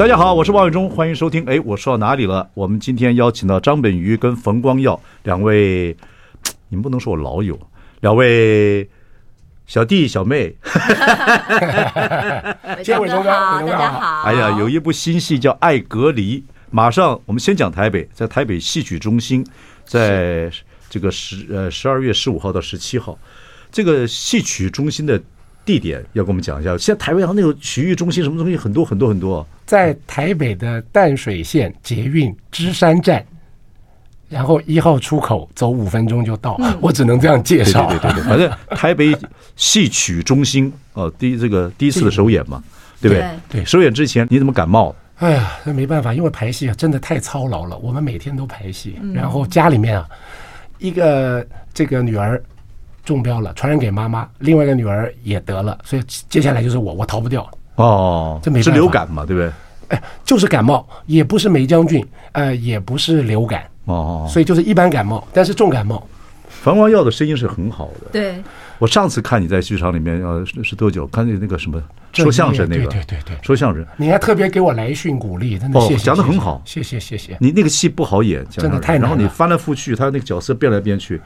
[0.00, 1.44] 大家好，我是王伟忠，欢迎收听。
[1.44, 2.48] 哎，我说到哪里了？
[2.54, 5.94] 我们今天邀请到张本鱼跟冯光耀两位，
[6.70, 7.60] 你们不能说我老友，
[8.00, 8.88] 两位
[9.66, 10.56] 小弟小妹。
[12.76, 14.22] 伟忠哥好，大家好。
[14.22, 16.40] 哎呀，有一部新戏叫《爱隔离》，
[16.70, 19.46] 马上我们先讲台北，在台北戏曲中心，
[19.84, 20.50] 在
[20.88, 23.18] 这个十呃十二月十五号到十七号，
[23.70, 25.22] 这个戏曲中心的。
[25.70, 26.76] 地点要跟我们讲一下。
[26.76, 33.24] 现在台湾好像那个洗浴中心什么东西很多很多很多，在台北的淡水线捷运芝山站，
[34.28, 36.60] 然后一号出口走五分钟就到。
[36.80, 37.86] 我只能这样介绍。
[37.86, 39.16] 对对对对，反正台北
[39.54, 42.60] 戏曲中心哦，第一这个第一次的首演嘛，
[43.00, 43.24] 对不对？
[43.48, 44.92] 对，首演之前你怎么感冒？
[45.18, 47.78] 哎呀，那没办法，因为排戏啊真的太操劳了。
[47.78, 50.08] 我们每天都排戏，然后家里面啊
[50.78, 52.42] 一个这个女儿。
[53.04, 58.38] 中标了，传染给妈妈，另外一个女儿也得了，所以接下来就是我，我逃不掉哦。
[58.42, 59.50] 这没是流感嘛，对不对？
[59.88, 66.06] 哎，就是感冒，也不是梅将军，呃，也不是流感哦，所以就是一般感冒，但是重感冒。
[66.48, 68.34] 樊光耀的声音是很好的，对。
[68.78, 71.06] 我上次看你在剧场里面，呃，是多久？
[71.08, 71.82] 看那个什么
[72.14, 77.36] 说相声那个，对对对，说相声，你还特别给我来讯鼓励，真的谢谢，讲得很好，谢谢谢谢。
[77.40, 81.20] 你那个戏不好演，真的太难了，然后你翻来覆去，他那个角色变来变去。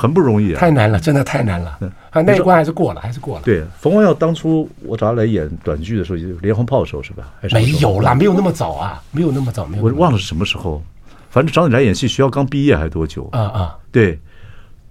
[0.00, 1.78] 很不容易啊，太难了，真的太难了。
[2.08, 3.42] 啊，那一关还是过了，还是过了。
[3.44, 7.34] 对，冯光耀当初我找他来演短剧的时候，就连环炮的时候是吧？
[7.38, 9.84] 还是没有啦，没有那么早啊，没有那么早，没有。
[9.84, 10.82] 我忘了是什么时候，
[11.28, 13.28] 反正找你来演戏，学校刚毕业还多久？
[13.32, 14.18] 啊啊，对，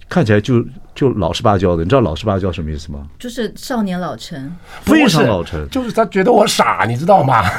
[0.07, 0.63] 看起来就
[0.99, 1.83] 就老实巴交的。
[1.83, 3.07] 你知道老实巴交什么意思吗？
[3.17, 7.41] 就是少年老成，非常老成，就是他觉得我傻，你知道吗？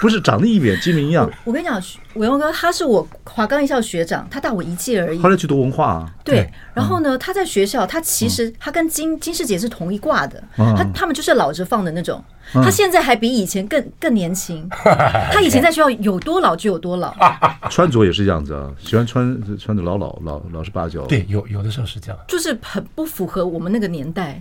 [0.00, 1.30] 不是长得一脸精明一样。
[1.44, 1.80] 我跟你讲，
[2.16, 5.18] 伟忠哥他是我华冈艺校学长，他大我一届而已。
[5.18, 6.10] 后来去读文化啊。
[6.22, 12.22] 对，然后呢，他在学校，他其实他跟金金师姐是同一挂的，他他们就是老着放的那种。
[12.52, 14.68] 他现在还比以前更更年轻。
[15.32, 17.14] 他以前在学校有多老就有多老。
[17.70, 21.00] 穿着也是这样子啊，喜欢穿穿的老老老老实巴交。
[21.06, 24.40] 对，有有的时候是这样，就是很不符合我们那个年代。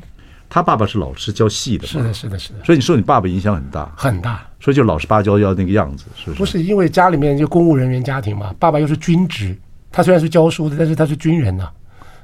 [0.50, 2.63] 他爸爸是老师教戏的，是的，是的，是的。
[2.66, 4.46] 所以你受你爸爸影响很大，很大。
[4.59, 6.40] 所以就老实巴交要那个样子，是不是？
[6.40, 9.57] 不是因为家里面就公务人员家庭嘛，爸爸又是军职，
[9.91, 11.69] 他虽然是教书的，但是他是军人呐。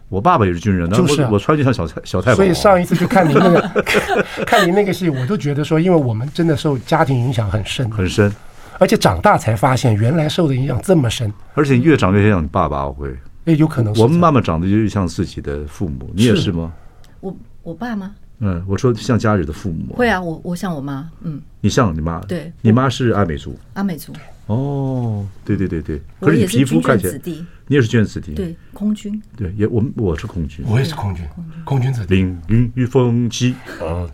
[0.09, 2.35] 我爸爸也是军人，就是我穿就像小太小太保。
[2.35, 3.83] 所以上一次去看您那个
[4.45, 8.31] 看您那个戏，我就觉得说，因为我们真的受家庭影响很深，很深，
[8.79, 11.31] 而且长大才发现原来受的影响这么深。
[11.53, 13.09] 而且越长越像你爸爸，我会，
[13.49, 14.01] 哎，有可能是。
[14.01, 16.71] 我们慢慢长得就像自己的父母，你也是吗？
[17.19, 18.13] 我我爸吗？
[18.41, 19.93] 嗯，我说像家里的父母。
[19.95, 21.41] 会啊，我我像我妈，嗯。
[21.61, 22.19] 你像你妈？
[22.21, 23.57] 对，你妈是阿美族。
[23.73, 24.13] 阿美族。
[24.47, 26.01] 哦，对对对对。
[26.19, 27.19] 可是你皮肤看起来。
[27.71, 28.33] 你也是军人子弟。
[28.33, 29.21] 对，空军。
[29.37, 30.65] 对，也我们我是空军。
[30.67, 31.23] 我也是空军，
[31.63, 32.15] 空军子弟。
[32.15, 33.53] 凌云御风起。
[33.79, 34.09] 啊，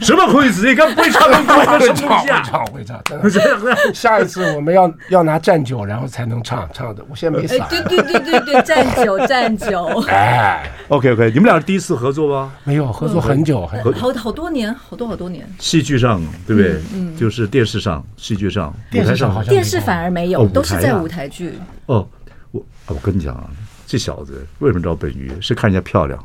[0.00, 0.72] 什么空军子弟？
[0.76, 3.76] 刚会唱，会唱，会唱，会唱。
[3.92, 7.04] 下一次我们要要拿战酒，然后才能唱唱的。
[7.10, 7.68] 我现在没嗓。
[7.68, 9.84] 对对对对对，战酒 战酒。
[10.06, 12.52] 哎，OK OK，你们俩是第一次合作吗？
[12.62, 15.44] 没有，合作很久，很好好多年，好多好多年。
[15.58, 16.09] 戏剧上
[16.46, 16.80] 对不对？
[16.94, 21.52] 嗯，就是电视上，戏剧上，电视上好像电视反而没有，都是在舞台剧。
[21.84, 22.08] 哦。
[22.52, 23.48] 我我跟你讲啊，
[23.86, 25.30] 这小子为什么找本鱼？
[25.40, 26.18] 是看人家漂亮，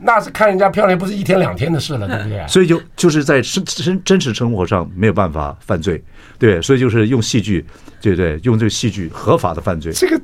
[0.00, 2.44] 那是看人家漂亮，不是一天两天的事了， 对不对？
[2.48, 6.02] 所以就就是在真真真实生活上没有办法犯罪，
[6.36, 7.64] 对，所以就是用戏剧，
[8.00, 9.92] 对对，用这个戏剧合法的犯罪。
[9.92, 10.20] 这个，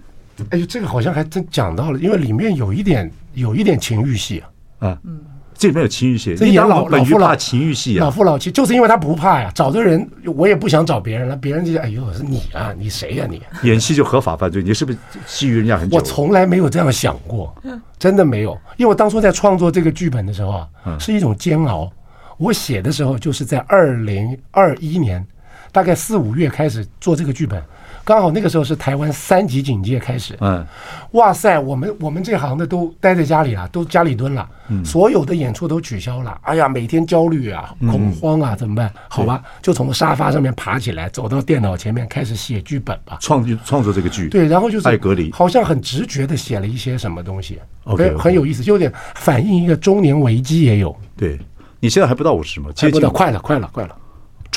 [0.51, 4.43] 哎呦，这个好像还真讲到了，因为里面有一点有一点情欲戏
[4.81, 5.21] 啊，啊，嗯。
[5.59, 13.43] 这里面有情欲戏，这演老老夫老情欲戏啊，老夫老妻，就是因为他不怕呀，找的人我也不想找别人了，别人就哎呦是你啊，你谁呀你？
[13.65, 15.97] 演戏就合法犯罪，你是不是觊觎人家很久？
[15.97, 17.53] 我从来没有这样想过，
[17.99, 20.69] 真的没有，因为我当初在创作这个剧本的时候啊，
[21.01, 21.91] 是一种煎熬。
[22.37, 25.27] 我写的时候就是在二零二一年，
[25.73, 27.61] 大概四五月开始做这个剧本。
[28.09, 30.67] 刚好那个时候是台湾三级警戒开始，嗯，
[31.11, 38.91] 哇塞，我们我们这行的都待在家里啊，都家里蹲了，嗯，所有的演出都取消了，哎呀，每天焦虑啊，恐慌啊，怎么办？
[39.09, 50.97] 好吧，就从沙发上面爬起来，走到电脑前面开始写剧本吧，创创作这个剧，对，然后就是爱隔离，好像很直觉的写了一些什么东西，OK，很有意思，就有点反映一个中年危机也有。
[51.15, 51.39] 对，
[51.79, 52.71] 你现在还不到五十吗？
[52.75, 53.95] 接近，快了，快了，快了。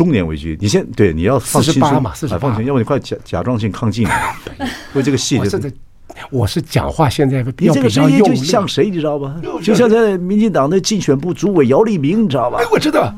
[0.02, 0.58] 中年危机。
[0.60, 4.14] 你先对，你要放轻松48嘛48哎放轻，要不你快甲甲状腺亢进了，
[4.94, 5.74] 为这个戏就是
[6.30, 8.34] 我是讲话现在你这个要比较声音就。
[8.36, 9.36] 像谁，你知道吧？
[9.64, 13.14] 就像在民进党的竞选部主委姚立明，你知道吧哎？，我知道，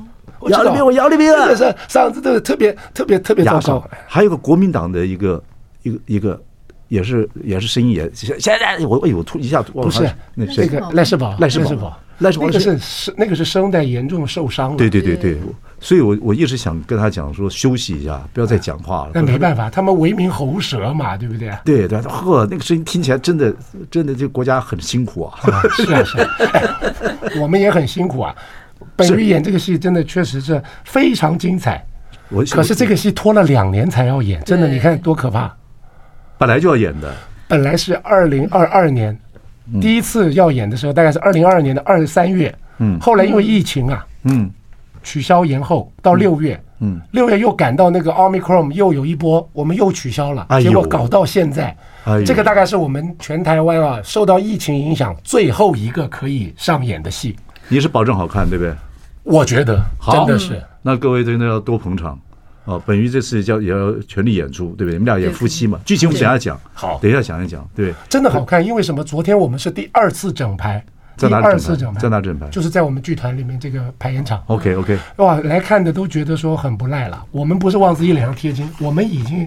[0.49, 1.47] 姚立明，我姚立明啊！
[1.55, 5.43] 是嗓子都特别特别特别糟糕。，还有个国民党的一个
[5.83, 6.39] 一个一个，
[6.87, 14.77] 也是也是声音也现现在我哎呦，突一下不是那谁那个赖世宝，赖世宝，赖世宝是那个是是那个是声带严重受伤了。
[14.77, 15.37] 对对对对，
[15.79, 19.11] 所以我我一直想跟他讲说休息一下，不要再讲话了。
[19.13, 21.51] 那没办法，他们为民喉舌嘛，对不对？
[21.65, 23.53] 对对，呵，那个声音听起来真的
[23.89, 25.39] 真的，这个国家很辛苦啊。
[25.51, 26.63] 啊，是啊是啊，哎
[27.41, 28.33] 我们也很辛苦啊。
[28.95, 31.83] 本于演这个戏真的确实是非常精彩，
[32.29, 35.51] 我可是这个戏拖了两年才要演，真的你看多可怕。
[36.37, 37.15] 本来就要演的，
[37.47, 39.17] 本来是二零二二年
[39.81, 42.99] 第一次要演的时候，大概是二零二二年的二三月，嗯。
[42.99, 44.49] 后来因为疫情啊，嗯。
[45.05, 51.75] 取消延后到六月，嗯，六月又赶到那个 Omicron 又有一波，我们又取消了，结果搞到现在。
[52.25, 57.35] 这个大概是我们全台湾啊受到疫情影响最后一个可以上演的戏，
[57.67, 58.73] 你是保证好看，对不对？
[59.23, 60.25] 我觉得好。
[60.25, 60.63] 真的是。
[60.81, 62.17] 那各位真的要多捧场
[62.65, 62.81] 啊！
[62.85, 64.93] 本于这次叫也要全力演出，对不对？
[64.93, 67.93] 你们俩演夫妻嘛，剧情我们等一下讲，好等一下讲一讲，对。
[68.07, 69.03] 真的好看，因为什么？
[69.03, 70.83] 昨天我们是第二次整排，
[71.17, 74.41] 第在哪里整排二次整排，在哪整排就是在我们剧团里面这个排演场。
[74.47, 77.21] OK OK，哇，来看的都觉得说很不赖了。
[77.31, 79.45] 我们不是往自己脸上贴金，我们已经，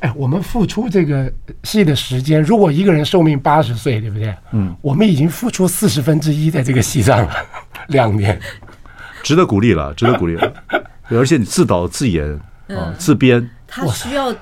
[0.00, 1.32] 哎，我们付出这个
[1.62, 4.34] 戏的时间，如果一个人寿命八十岁，对不对？
[4.52, 7.30] 嗯，我们已经付出四十分之一在这个戏上了，
[7.88, 8.38] 两年。
[9.22, 10.52] 值得鼓励了，值得鼓励了。
[11.12, 12.28] 对而且你自导自演
[12.68, 14.34] 啊，自编，他需要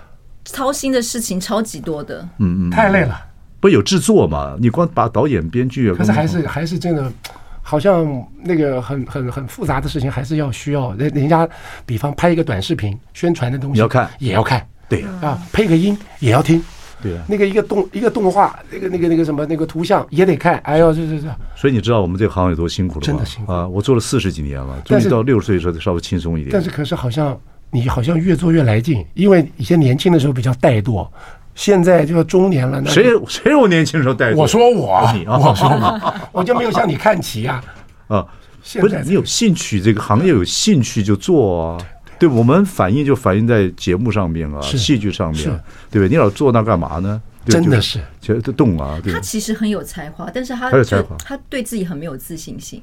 [0.44, 2.20] 操心的事情超级多的。
[2.38, 3.20] 嗯嗯，太累了。
[3.58, 4.56] 不有制作嘛？
[4.58, 7.12] 你光把导演、编剧啊，可是还是还是真的，
[7.60, 11.46] 好像那个很很很复杂的事情，还是要需要人人家，
[11.84, 16.64] 比方拍一个短视频宣传的东西，你要看也要看，对啊，配个音也要听，
[17.02, 17.24] 对啊。
[17.28, 23.06] 那个一个动一个动画，那个那个那个什么那个图像也得看，哎呦，这这这，所以你知道我们这个行业有多辛苦了吗？
[23.06, 23.66] 真的辛苦啊！
[23.66, 26.50] 我做了四十几年了，终于到六十岁的时候稍微轻松一点。
[26.52, 27.38] 但是可是好像
[27.70, 31.06] 你好像越做越来劲，因为以前年轻的时候比较怠惰，
[31.54, 37.62] 现在就中年了，那谁谁有我年轻的时候带我说我，你啊我说我，我就没有向你看齐啊。
[38.08, 38.26] 啊？
[38.62, 41.78] 现在不是你有兴趣，这个行业有兴趣就做啊。
[42.20, 45.48] 对，我们反映就反映在节目上面啊，戏剧上面是，
[45.90, 46.08] 对不对？
[46.10, 47.20] 你老坐那干嘛呢？
[47.46, 49.18] 真的是，觉得动啊，他。
[49.20, 52.82] 其实很有才华，但是他有才华他对自己很没有自信心。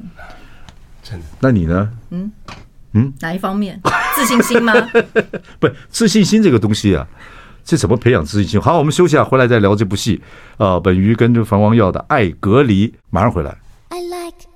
[1.04, 1.26] 真的。
[1.40, 1.90] 那你呢？
[2.10, 2.32] 嗯
[2.94, 3.80] 嗯哪一方面？
[4.16, 4.74] 自信心吗？
[5.62, 7.08] 不，自信心这个东西啊，
[7.64, 8.60] 这怎么培养自信心？
[8.60, 10.20] 好，我们休息啊，回来再聊这部戏。
[10.58, 13.56] 啊，本鱼跟着房光耀的《爱隔离》，马上回来。
[13.90, 14.47] I like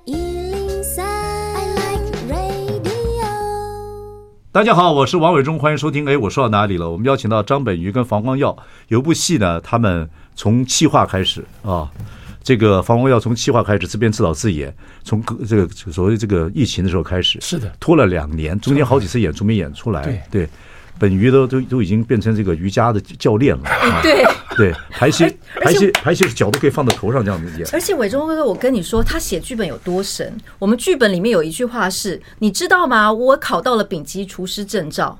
[4.54, 6.06] 大家好，我是王伟忠，欢迎收听。
[6.06, 6.90] 哎，我说到哪里了？
[6.90, 8.54] 我们邀请到张本鱼跟房光耀，
[8.88, 11.42] 有一部戏呢，他们从企划开始。
[11.62, 11.90] 啊，
[12.42, 14.70] 这个房光耀从企划开始自编自导自演，
[15.04, 17.72] 从这个所谓这个疫情的时候开始，是的。
[17.80, 20.20] 拖了两年，中间好几次演出没演出来，对。
[20.30, 20.48] 对。
[20.98, 24.22] 本鱼都都都已经变成这个瑜伽的教练了， 啊、对。
[24.56, 25.24] 对，排戏
[25.60, 30.36] 排戏排戏是脚都可以放在头上这样子演，而且伟忠哥哥，我跟你说，他写剧本有多神。
[30.58, 33.12] 我们剧本里面有一句话是：“你知道吗？
[33.12, 35.18] 我考到了丙级厨师证照。”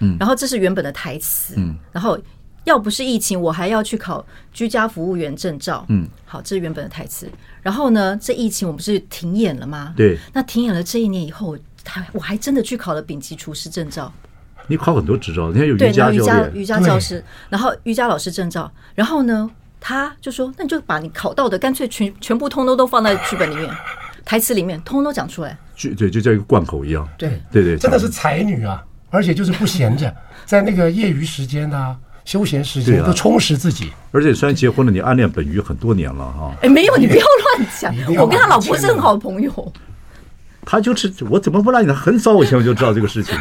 [0.00, 1.54] 嗯，然后这是原本的台词。
[1.56, 2.18] 嗯，然后
[2.64, 5.84] 要不是疫情，我还要去考居家服务员证照。
[5.88, 7.30] 嗯，好，这是原本的台词。
[7.62, 9.92] 然后呢，这疫情我们不是停演了吗？
[9.96, 10.18] 对。
[10.32, 14.12] 那停演了这一年以后，他我还真的去考了丙级厨师证照。
[14.70, 19.50] 你考很多执照，你看有，瑜伽教练，瑜伽教师，然后瑜伽老师证照，然后呢，
[19.80, 23.68] 他就说，那你就把你考到的干脆全全部通通都放在剧本里面，
[24.24, 25.58] 台词里面通通都讲出来。
[25.74, 28.80] 就对，就像一个贯口一样，对对对，真的是才女啊！
[29.10, 30.14] 而且就是不闲着，
[30.46, 33.90] 在那个业余时间啊、休闲时间都充实自己。
[34.12, 37.24] 而且虽然结婚了，你暗恋本鱼很多年了哈，哎，没有，你不要
[37.56, 39.72] 乱讲，我跟他老婆是很好的朋友。
[40.66, 41.90] 他就是我怎么不让你？
[41.90, 43.34] 很早以前我就知道这个事情。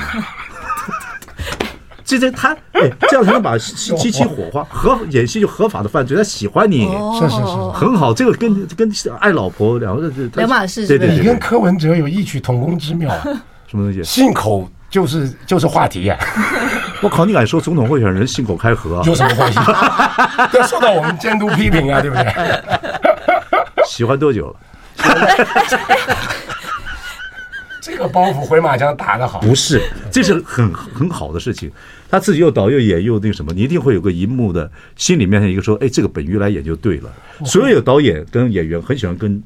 [2.10, 6.88] 这这他哎，这样才能把激激起火花，合演戏就合法的犯罪，他喜欢你，
[7.20, 8.12] 是是是很好。
[8.12, 13.22] 这个跟跟爱老婆两个这两码事对对对，你跟柯文哲有异曲同工之妙啊！
[13.68, 14.04] 什么东西？
[14.04, 16.18] 信口就是就是话题呀、
[17.04, 19.04] 我靠，你敢说总统候选人信口开河啊？
[19.06, 19.60] 有什么关系？
[20.58, 22.26] 要受到我们监督批评啊，对不对？
[23.86, 24.56] 喜欢多久了？
[27.80, 31.72] 这个包袱回马枪打得好，不是，这是很很好的事情。
[32.10, 37.14] 他自己又导又演又那个什么，你一定会有个荧幕的心里面一个说，哎，这个本鱼来演就对了。
[37.46, 39.42] 所有导演跟演员很喜欢跟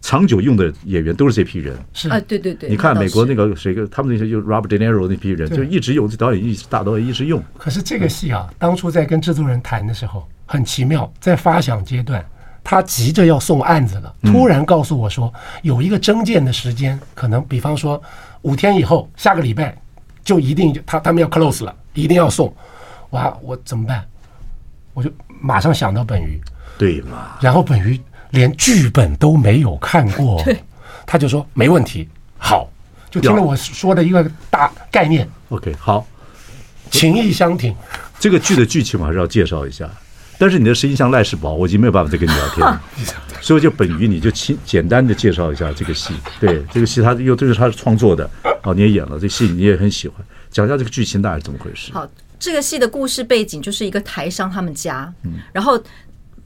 [0.00, 1.76] 长久用的演员都是这批人。
[1.92, 7.42] 是啊，对对对，你看美国那个个谁个，他们那些就 Robert De Niro 那批人，就一直用，这导演一直大导演一直用。
[7.56, 12.24] 可是这个戏啊，当初在跟制作人谈的时候，很奇妙，在发想阶段，
[12.62, 18.00] 他急着要送案子了，突然告诉我说，有一个征件的时间，可能比方说
[18.42, 19.76] 五天以后，下个礼拜
[20.22, 22.54] 就一定他他们要 close 了，一定要送。
[23.10, 24.04] 哇，我怎么办？
[24.92, 25.10] 我就
[25.40, 26.40] 马上想到本鱼，
[26.78, 27.36] 对嘛？
[27.40, 30.44] 然后本鱼连剧本都没有看过，
[31.06, 32.08] 他就说没问题，
[32.38, 32.70] 好，
[33.10, 36.06] 就听了我说的一个大概念，OK，好，
[36.90, 37.74] 情意相挺。
[38.20, 39.88] 这个剧的剧情我还是要介绍一下。
[40.36, 42.82] 但是你的声音像赖世宝，我已经没有办法再跟你聊天了，
[43.40, 46.12] 所以就本鱼你就轻简单的介绍一下这个戏。
[46.40, 48.28] 对，这个戏他又这是他创作的，
[48.64, 50.18] 哦，你也演了，这戏你也很喜欢，
[50.54, 51.92] 讲一下这个剧情大概是怎么回事？
[51.92, 52.08] 好，
[52.38, 55.12] 这个戏的故事背景就是一个台商他们家，
[55.52, 55.82] 然后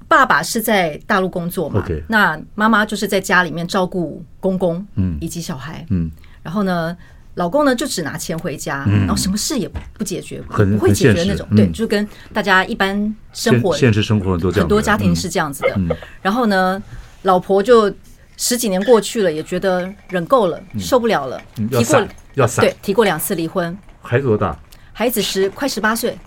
[0.09, 6.11] 爸爸是在大陆工作嘛那妈妈就是在家里面照顾公公，嗯，以及小孩，嗯，
[6.43, 6.97] 然后呢，
[7.35, 15.97] 老公呢就只拿钱回家，然后什么事也不不解决，不会解决那种，对，就跟大家一般生活现现实生活很多很多家庭是这样子的。
[16.23, 16.83] 然后呢，
[17.25, 17.95] 老婆就
[18.39, 23.77] 十几年过去了，也觉得忍够了，受不了了，提过嗯要对，提过两次离婚，
[24.09, 24.57] 孩子多大？
[24.93, 26.19] 孩子十快十八岁，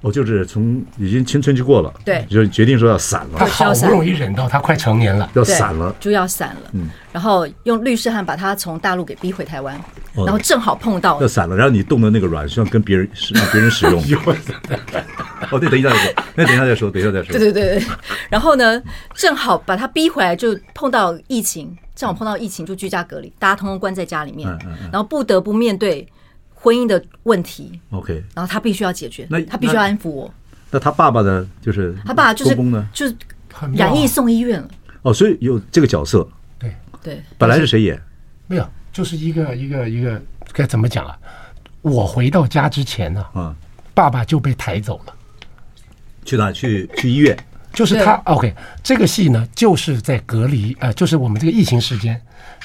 [0.00, 2.26] 我就是从已经青春期过了，对。
[2.28, 3.38] 就决定说要散了。
[3.38, 5.94] 他了，好不容易忍到他快成年了，要散了。
[6.00, 6.70] 就要散了。
[6.72, 6.90] 嗯。
[7.12, 9.76] 然后用律师函把他从大陆给逼回台湾，
[10.14, 10.24] 哦。
[10.26, 11.20] 然后正好碰到。
[11.20, 14.02] 要散了，然后你动的那个软是要跟别人使让别人使用。
[15.50, 17.32] 哦，对，等一下再说，那等一下再说，等一下再说。
[17.32, 17.86] 对对对对，
[18.28, 18.82] 然后呢，
[19.14, 26.06] 正好把他逼回来，就碰到疫情，正好碰到疫情，就居家隔离，大家通通关在家里面嗯嗯嗯，然后不得不面对
[26.68, 30.30] 婚姻的问题，OK，然后他必须要解决那，他必须要安抚我。
[30.70, 31.48] 那他爸爸呢？
[31.62, 32.86] 就是他爸就是公公呢？
[32.92, 33.16] 就是
[33.74, 34.68] 染疫送医院了，
[35.00, 37.98] 哦，所以有这个角色，对，对，本来是谁演？
[38.48, 40.20] 没有，就是一个一个一个
[40.52, 41.18] 该怎么讲啊？
[41.80, 43.56] 我回到家之前呢、啊，
[43.94, 45.14] 爸爸就被抬走了。
[46.26, 46.52] 去哪？
[46.52, 47.34] 去去医院？
[47.72, 52.20] 就是他，OK，这个戏呢，就是在隔离，呃，就是我们这个疫情时间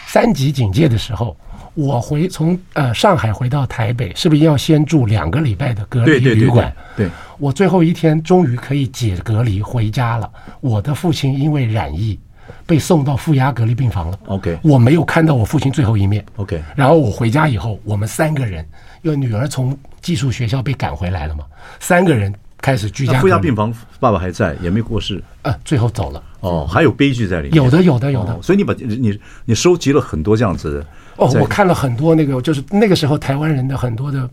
[0.08, 1.38] 三级警戒的时候，
[1.76, 6.74] 我回从呃上海回到台北，是不是要先住两个礼拜的隔离对对对旅馆？
[6.96, 10.32] 对，对我最后一天终于可以解隔离回家了。
[10.62, 12.20] 我的父亲因为染疫，
[12.66, 14.20] 被送到负压隔离病房了。
[14.28, 16.24] OK 我没有看到我父亲最后一面。
[16.36, 18.66] OK 然后我回家以后，我们三个人，
[19.02, 21.44] 因为女儿从寄宿学校被赶回来了嘛，
[21.80, 25.22] 三个人开始居家隔离那负压病房爸爸还在，也没过世。
[25.42, 26.24] 啊，最后走了。
[26.40, 27.56] 哦，还有悲剧在里面。
[27.62, 28.40] 有的，有的，有的哦。
[28.42, 30.86] 所以你把你你你收集了很多这样子的。
[31.18, 34.30] 哦，我看了很多那个，就是那个时候台湾人的很多的，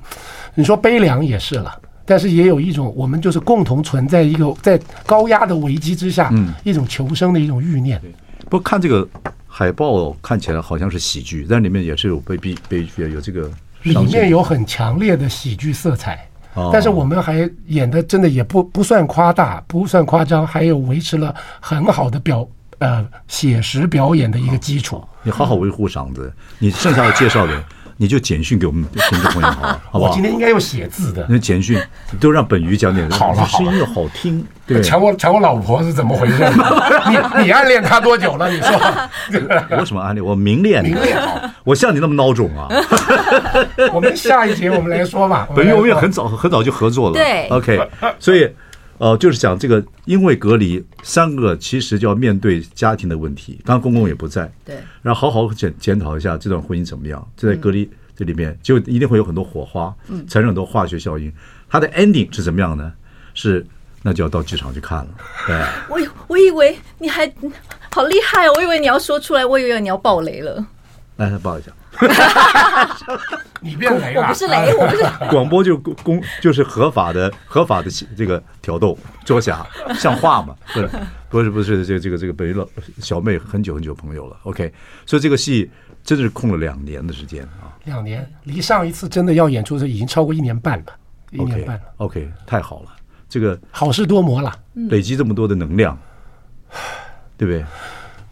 [0.54, 8.00] 你说悲凉也是了，但是也有一种我们就是共同存在一个在高压的危机之下，嗯一种求生的一种欲念。
[8.44, 9.06] 不过看这个
[9.49, 13.50] 海报看起来好像是喜剧，但里面也是有悲悲悲剧，有这个
[13.82, 16.29] 里面有很强烈的喜剧色彩哦，
[16.73, 22.47] 但是我们还演的真的也不不算夸大，不算夸张，还有维持了很好的表
[22.78, 25.02] 呃写实表演的一个基础。
[25.23, 27.64] 你好好维护嗓子，你剩下的介绍的
[28.00, 30.23] 你就简讯给我们听众朋友好了， 好不好我今？
[30.23, 31.78] 天应该用写字的那，简讯
[32.19, 34.80] 都让本鱼讲点， 好了好声音又好听，对。
[34.80, 36.42] 瞧我抢我老婆是怎么回事？
[37.11, 38.50] 你你暗恋她多久了？
[38.50, 38.71] 你说
[39.78, 40.25] 我什么暗恋？
[40.25, 41.38] 我明恋明恋好。
[41.62, 42.69] 我像你那么孬种啊！
[43.92, 45.47] 我们下一节我们来说吧。
[45.54, 47.87] 本鱼我们也很早很早就合作了，对，OK，
[48.19, 48.49] 所以
[49.00, 53.59] 呃，就是讲这个，因为隔离，三个其实就要面对家庭的问题。
[53.64, 57.26] 刚刚公公也不在，对，然后好好检检讨一下这段婚姻怎么样。
[57.35, 59.95] 就在隔离这里面，就一定会有很多火花，
[60.28, 61.33] 产生很多化学效应。
[61.66, 62.92] 它的 ending 是怎么样呢？
[63.33, 63.64] 是
[64.02, 65.09] 那就要到剧场去看了。
[65.47, 67.33] 对，我以我以为你还
[67.90, 70.62] 好厉害哦，我以为你要说出来，我以为你要爆雷了。
[71.16, 71.73] 来抱一下，
[73.61, 75.02] 你变雷了，我不是雷，我不是。
[75.30, 80.57] 广播就公公就是合法的合法的这个挑逗捉瞎，像话吗？
[80.75, 80.88] 不是
[81.28, 82.66] 不是不是这个这个这个北老
[82.99, 84.73] 小妹很久很久朋友了，OK，
[85.07, 85.71] 所以这个戏
[86.02, 90.92] 真的是空了两年的时间啊两年，离上一次真的要演出的时候已经超过一年半了，
[91.30, 92.88] 一年半了，OK，太好了，
[93.28, 94.52] 这个好事多磨了。
[94.88, 95.97] 累积这么多的能量，
[97.37, 97.64] 对不对？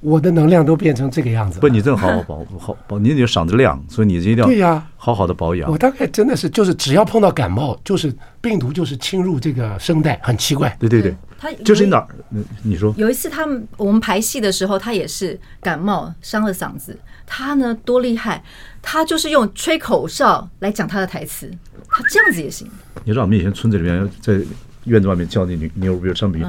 [0.00, 1.58] 我的能量都变成这个样子。
[1.60, 5.76] 不，你真的好好保好保，你得嗓子亮，所以你一定要对呀好好的保养我。
[5.76, 10.76] 大概真的是就是只要碰到感冒，就是病毒就是侵入这个声带，很奇怪。
[10.78, 12.08] 对对对，他就是哪儿？
[12.28, 16.98] 你你说有一次他们我们排戏的时候，他也是感冒伤了嗓子。
[17.26, 18.42] 他呢多厉害，
[18.80, 21.50] 他就是用吹口哨来讲他的台词，
[21.88, 22.66] 他这样子也行。
[23.04, 24.40] 你知道我们以前村子里面在
[24.84, 26.42] 院子外面叫那牛牛比如上比，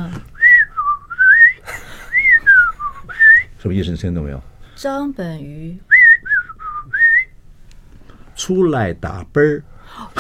[3.60, 3.92] 嗯什么意思？
[3.92, 4.42] 你听懂没有？
[4.76, 5.78] 张本鱼
[8.36, 9.62] 出来打啵儿。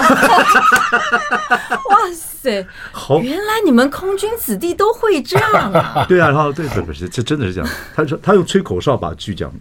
[1.89, 2.65] 哇塞！
[2.91, 6.05] 好，原来你们空军子弟都会这样啊！
[6.07, 7.69] 对啊，然后对对不是，这真的是这样。
[7.93, 9.51] 他说他用吹口哨把剧讲，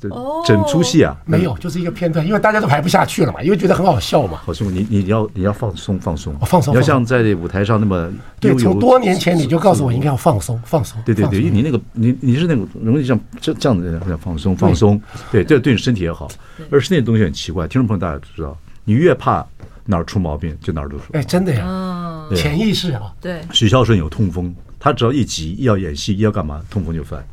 [0.00, 0.08] 这
[0.46, 4.40] 整出戏啊没有，就是一个片段，因为大家都排不下去了嘛，因为觉得很好笑嘛。
[4.44, 8.54] 好兄弟，你你要你要放松放松，放松，你要像在舞台上那么对。
[8.54, 11.00] 从多年前你就告诉我应该要放松放松。
[11.04, 15.00] 对对对，因为你那个你你是那种容易像这这样的人，放松放松。
[15.32, 16.28] 对，这对你身体也好。
[16.70, 19.46] 而是那东西很奇怪，听众朋友大家都知道，你越怕。
[19.86, 21.06] 哪儿出毛病就哪儿都说。
[21.14, 23.12] 哎，真的呀，潜意识啊。
[23.20, 27.24] 对，许孝顺有痛风，他只要一急，一要演戏，一要干嘛，痛风就犯。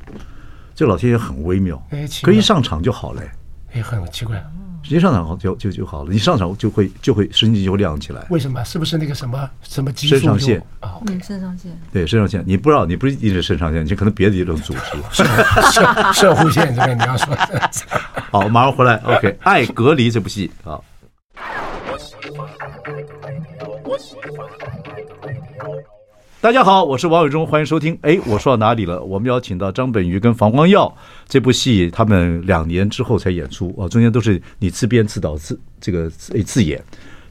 [0.73, 1.79] 这老天爷很微妙，
[2.23, 3.21] 可一上场就好了。
[3.73, 4.43] 哎，很奇怪，
[4.89, 8.25] 一上场就就就好了，一上场就会就会神经就会亮起来。
[8.31, 8.63] 为什么？
[8.63, 10.15] 是不是那个什么什么激素？
[10.15, 11.79] 肾上腺啊，嗯，肾上腺。
[11.93, 15.23] 对，肾上腺，你不知道，你不是一直肾上腺，你可能别的一种组织。
[15.71, 17.37] 摄摄护腺这边你要说。
[18.31, 18.95] 好，马上回来。
[19.03, 20.79] OK，《爱隔离》这部戏啊。
[26.39, 27.97] 大家好，我是王伟忠，欢迎收听。
[28.01, 29.01] 哎，我说到哪里了？
[29.01, 30.95] 我们邀请到张本鱼跟房光耀
[31.27, 36.81] 这部戏，他们两年之后才演出啊，中间都是你自编自导自这个自自演，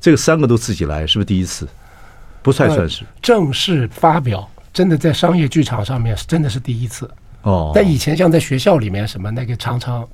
[0.01, 1.69] 这个三个都自己来，是不是第一次？
[2.43, 7.11] 不算算是正式发表，真的在商业剧场上面真的是第一次
[7.43, 7.73] 哦。
[7.75, 10.07] 但以前像在学校里面什么那个常常。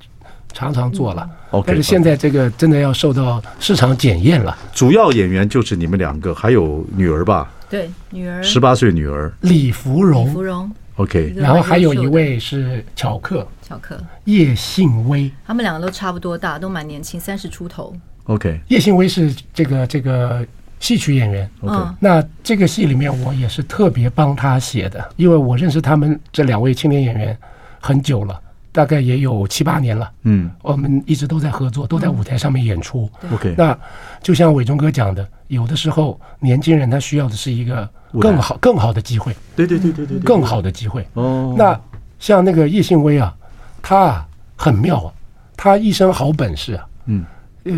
[0.53, 4.57] 常常做了，OK，但是现在这个真的要受到市场检验了。
[4.73, 7.51] 主要演员就是你们两个，还有女儿吧？
[7.69, 11.33] 对，女儿，十八岁女儿李芙蓉，芙蓉，OK。
[11.35, 17.95] 然后还有一位是巧克，巧克，叶信威，他们两个都差不多大，都蛮年轻，三十出头。
[18.25, 18.61] OK。
[18.69, 20.47] 叶信威是这个这个
[20.81, 21.75] 戏曲演员，OK。
[21.99, 27.35] 那这个戏里面我也是特别帮他写的，因为我认识他们这两位青年演员
[27.81, 28.39] 很久了。
[28.73, 33.09] 大概也有七八年了，嗯，我们一直都在合作，都在舞台上面演出。
[33.31, 33.79] OK，那
[34.23, 39.37] 就像伟忠哥讲的，有的时候年轻人他需要的是一个更好、更好的机会。
[39.55, 41.07] 对对对对对，更好的机会。
[41.13, 41.79] 哦，那
[42.19, 43.37] 像那个叶信威啊，
[43.83, 45.13] 他啊很妙啊，
[45.57, 47.27] 他一身好本事啊，嗯，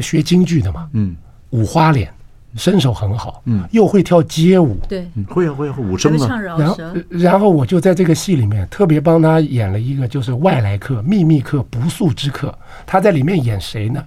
[0.01, 1.17] 学京剧的嘛，嗯，
[1.51, 2.09] 五花脸。
[2.57, 6.41] 身手很好，嗯，又会跳街舞，对，会啊会啊，武生啊。
[6.41, 6.77] 然后，
[7.09, 12.57] 然后我就在这个戏里面特别帮他演了一个，就是外来客、秘密客、不速之客。
[12.87, 14.05] 他在里面演谁呢？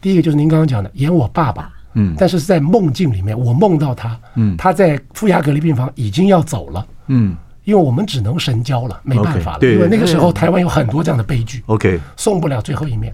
[0.00, 13.12] 第一个就是您刚刚讲的，演我爸爸，嗯，但是在梦境里面，我梦到他，嗯，他在负压隔离病房已经要走了，嗯，因为我们只能神交了，没办法了，因为那个时候台湾有很多这样的悲剧，OK，送不了最后一面。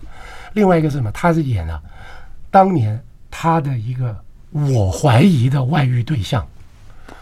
[0.52, 1.10] 另外一个是什么？
[1.12, 1.80] 他是演了
[2.50, 3.00] 当年
[3.30, 4.14] 他的一个。
[4.50, 6.46] 我怀疑的外遇对象，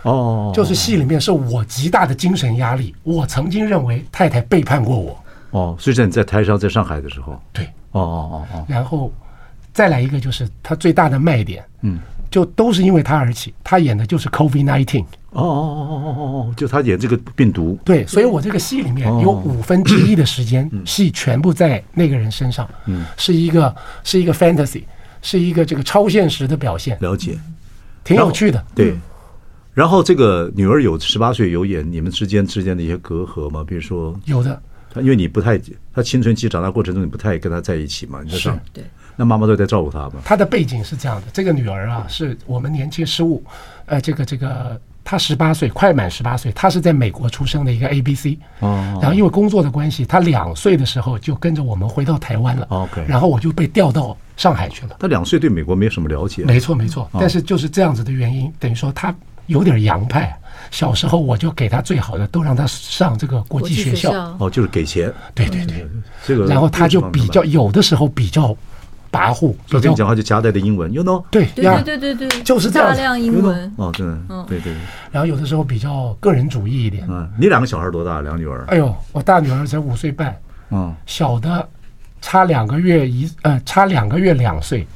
[0.03, 2.95] 哦，就是戏里面是我极大的精神压力。
[3.03, 9.12] 我曾经认为太太背叛过我，哦，所以在你在台上在上海的时候，对，哦哦哦哦，然后
[9.73, 11.99] 再来一个就是他最大的卖点，嗯，
[12.31, 13.53] 就都是因为他而起。
[13.65, 24.85] 他演的就是 COVID nineteen 哦哦哦哦哦哦，就他演这个病毒，对，所以我这个戏里面有五分之一的时间戏全部在那个人身上，嗯，是一个是一个 fantasy。
[25.27, 27.37] 是一个这个超现实的表现，了解，
[28.05, 28.65] 挺有趣的。
[28.77, 28.95] 对，
[29.75, 33.65] 然后这个女儿有十八岁，有演你们之间之间的一些隔阂吗？
[33.67, 34.62] 比如说有的，
[34.99, 35.61] 因为你不太，
[35.93, 38.85] 她青春期长大过程中你不太跟她在一起嘛，你在上对，
[39.17, 40.23] 那妈妈都在照顾她嘛。
[40.25, 43.43] 她的背景是这样的，这个女儿啊，是我们年轻失误，
[43.87, 44.81] 呃，这个这个。
[45.09, 46.51] 他十八岁，快满十八岁。
[46.51, 52.66] 他是在美国出生的一个 A B C，然后因为工作的关系，他两岁的时候就跟着我们回到台湾了。
[52.71, 54.97] OK，然后我就被调到上海去了。
[54.99, 56.42] 他两岁对美国没什么了解。
[56.42, 59.14] 没错没错，但是就是这样子的原因，等于说他
[59.47, 60.37] 有点洋派。
[60.73, 64.37] 小时候我就给他最好的，都让他上这个国际学校。
[64.40, 65.12] 哦，就是给钱。
[65.37, 65.87] 对对对，
[66.27, 66.47] 这个。
[66.47, 68.57] 然后他就比较有的时候比较。
[69.11, 71.25] 跋扈，所以跟你讲话就夹带的英文，you know？
[71.31, 74.07] 对对对对对，就是这样，大量英文哦，对，
[74.49, 74.73] 对对。
[75.11, 77.07] 然后有的时候比较个人主义一点。
[77.09, 78.21] 嗯，你两个小孩多大？
[78.21, 78.64] 两个女儿？
[78.69, 80.37] 哎呦，我大女儿才五岁半，
[80.71, 81.69] 嗯，小的
[82.21, 84.87] 差两个月一，呃，差两个月两岁。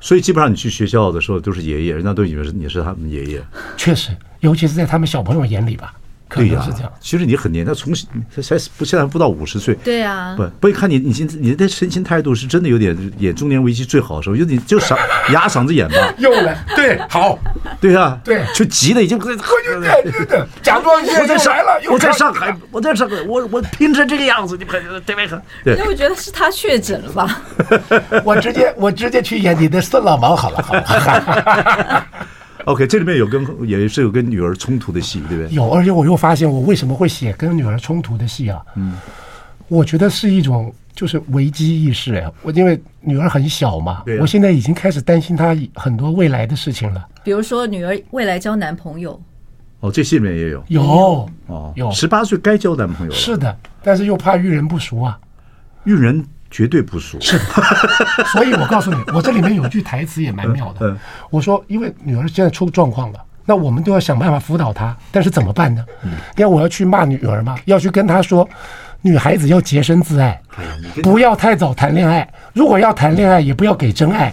[0.00, 3.42] 所以基本上你去学校的时候都是爷爷，人家都以为是你是他们爷爷。
[3.76, 5.94] 确实，尤其是在他们小朋友眼里吧。
[6.34, 6.66] 对呀，
[7.00, 7.92] 其实你很年，他从
[8.34, 9.74] 他才不现在不到五十岁。
[9.84, 14.96] 对呀，不不一看你，你现你的神情态度是真的有点演中年危机最好的时候，就你就嗓
[15.32, 15.96] 哑嗓子演吧。
[16.18, 17.38] 又来，对，好，
[17.80, 19.18] 对啊，对，就急的已经。
[19.18, 25.26] 对对对，假装我在上海，我在上海，我在上海，我我拼成这个样子，你看对没？
[25.64, 27.40] 对，因为我觉得是他确诊了吧？
[28.24, 32.06] 我直接我直接去演你的孙老毛好了，好了。
[32.64, 35.54] OK，这里面有跟也是有跟女儿冲突的戏，对不对？
[35.54, 38.64] 有，而且我又发现我为什么会写跟女儿冲突的戏啊？
[38.76, 38.94] 嗯，
[39.68, 47.06] 我觉得是一种就是危机意识哎，我因为女儿很小嘛，我现在已经开始担心她很多未来的事情了。
[47.22, 49.20] 比如说女儿未来交男朋友，
[49.80, 50.64] 哦，这戏里面也有。
[50.68, 51.90] 有哦，有。
[51.90, 55.18] 十八岁该交男朋友了，是的，但是又怕遇人不熟啊，
[55.84, 56.24] 遇人
[56.54, 57.36] 绝对不淑，是
[58.32, 60.88] 所以我告诉你，我这里面有句台词也蛮妙的。
[60.88, 60.96] 嗯
[61.28, 65.84] 我说，因为女儿现在出状况了，那我们都要想办法辅导她，但是怎么办呢？
[66.04, 67.58] 嗯要我要去骂女儿吗？
[67.64, 68.48] 要去跟她说，
[69.02, 70.40] 女孩子要洁身自爱，
[71.02, 72.32] 不要太早谈恋爱。
[72.52, 74.32] 如果要谈恋爱，也不要给真爱。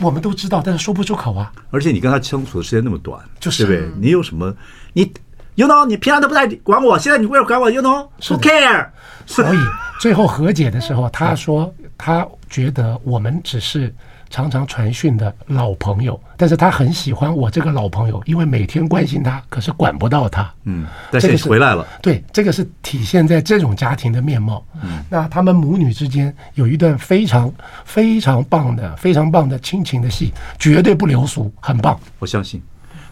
[0.00, 1.52] 我们都知道，但是说不出口啊。
[1.70, 3.92] 而且你跟她相处的时间那么短，就是对不对？
[4.00, 4.52] 你有什么？
[4.94, 5.12] 你
[5.60, 8.86] you know，你平常都不太管我，现在你为了管我，you know，who care？
[9.26, 9.58] 所以
[10.00, 13.94] 最后和解的时候，他说他觉得我们只是
[14.30, 20.50] 常常传讯的老朋友，但是他很喜欢我这个老朋友，因为每天关心他，可是管不到他。
[20.64, 24.64] 嗯，但是你回来了，对，这个是体现在这种家庭的面貌。
[24.82, 27.52] 嗯，那他们母女之间有一段非常
[27.84, 32.00] 非常棒的、非常棒的亲情的戏，绝对不流俗，很棒。
[32.18, 32.60] 我相信。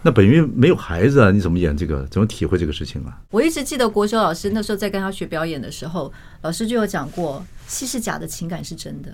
[0.01, 2.05] 那本云没有孩子啊，你怎么演这个？
[2.07, 3.17] 怎么体会这个事情啊？
[3.31, 9.11] 我一直记得国修老师那时候在跟他学表演的时候，老师就有讲过，戏是假的，情感是真的。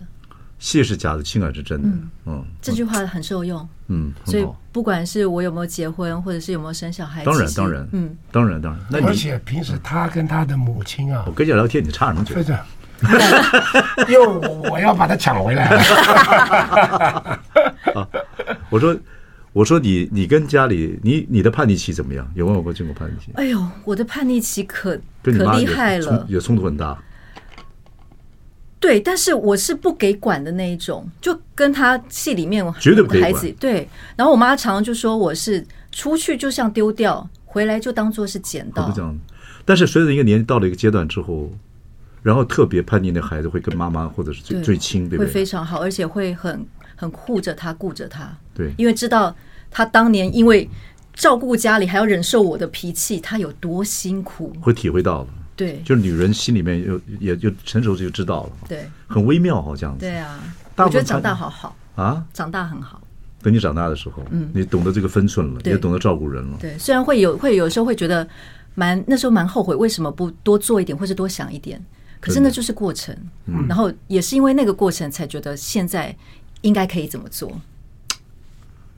[0.58, 1.88] 戏是假的，情感是真的。
[2.26, 3.68] 嗯这句话很受用。
[3.88, 4.48] 嗯，所以。
[4.72, 8.82] 不管是我有没有结婚，或者是有没有生小孩，当然当然，嗯，当然当然。
[8.90, 12.44] 那而你且平时他跟他的母亲啊我，跟你聊天，你插什么嘴
[14.14, 15.66] 又我要把他抢回来
[17.96, 18.08] 啊。
[18.70, 18.94] 我说，
[19.56, 22.30] 我说你你跟家里你你的叛逆期怎么样？
[22.36, 23.32] 有没有过经过叛逆期？
[23.36, 26.26] 哎呦，我的叛逆期可可厉害了。
[26.28, 27.02] 有冲突很大。
[28.82, 33.88] 对，但是我是不给管的那一种，就跟他戏里面绝对不给孩子对。
[34.18, 39.02] 然后我妈常常就说我是出去就像丢掉，回来就当做是捡到不这。
[39.02, 39.18] 样。
[39.64, 41.50] 但是随着一个年纪到了一个阶段之后，
[42.22, 45.32] 然后特别叛逆的孩子会跟妈妈或者是最最亲，对不会？
[45.32, 48.38] 非常好，而且会很很护着他，顾着他。
[48.56, 48.74] 对。
[48.78, 49.36] 因为知道
[49.70, 50.68] 他当年因为
[51.14, 54.52] 照顾家里还要忍受我的脾气，他有多辛苦。
[54.60, 55.80] 会体会到了，对。
[55.86, 58.90] 就是女人心里面有也就成熟就知道了，对。
[59.08, 59.96] 很微妙好像。
[59.98, 60.40] 对啊，
[60.76, 63.00] 大我觉得长大好好，啊，长大很好。
[63.42, 66.58] 等你长大的时候，嗯，你懂得这个分寸了，也懂得照顾人了。
[66.60, 68.28] 对，虽然会有会有时候会觉得
[68.74, 71.80] 蛮那时候蛮后悔，为什么不多做一点，或是多想一点？
[72.20, 73.16] 可是那就是过程，
[73.46, 73.68] 嗯。
[73.70, 76.16] 然后也是因为那个过程，才觉得现在
[76.62, 77.52] 应该可以怎么做。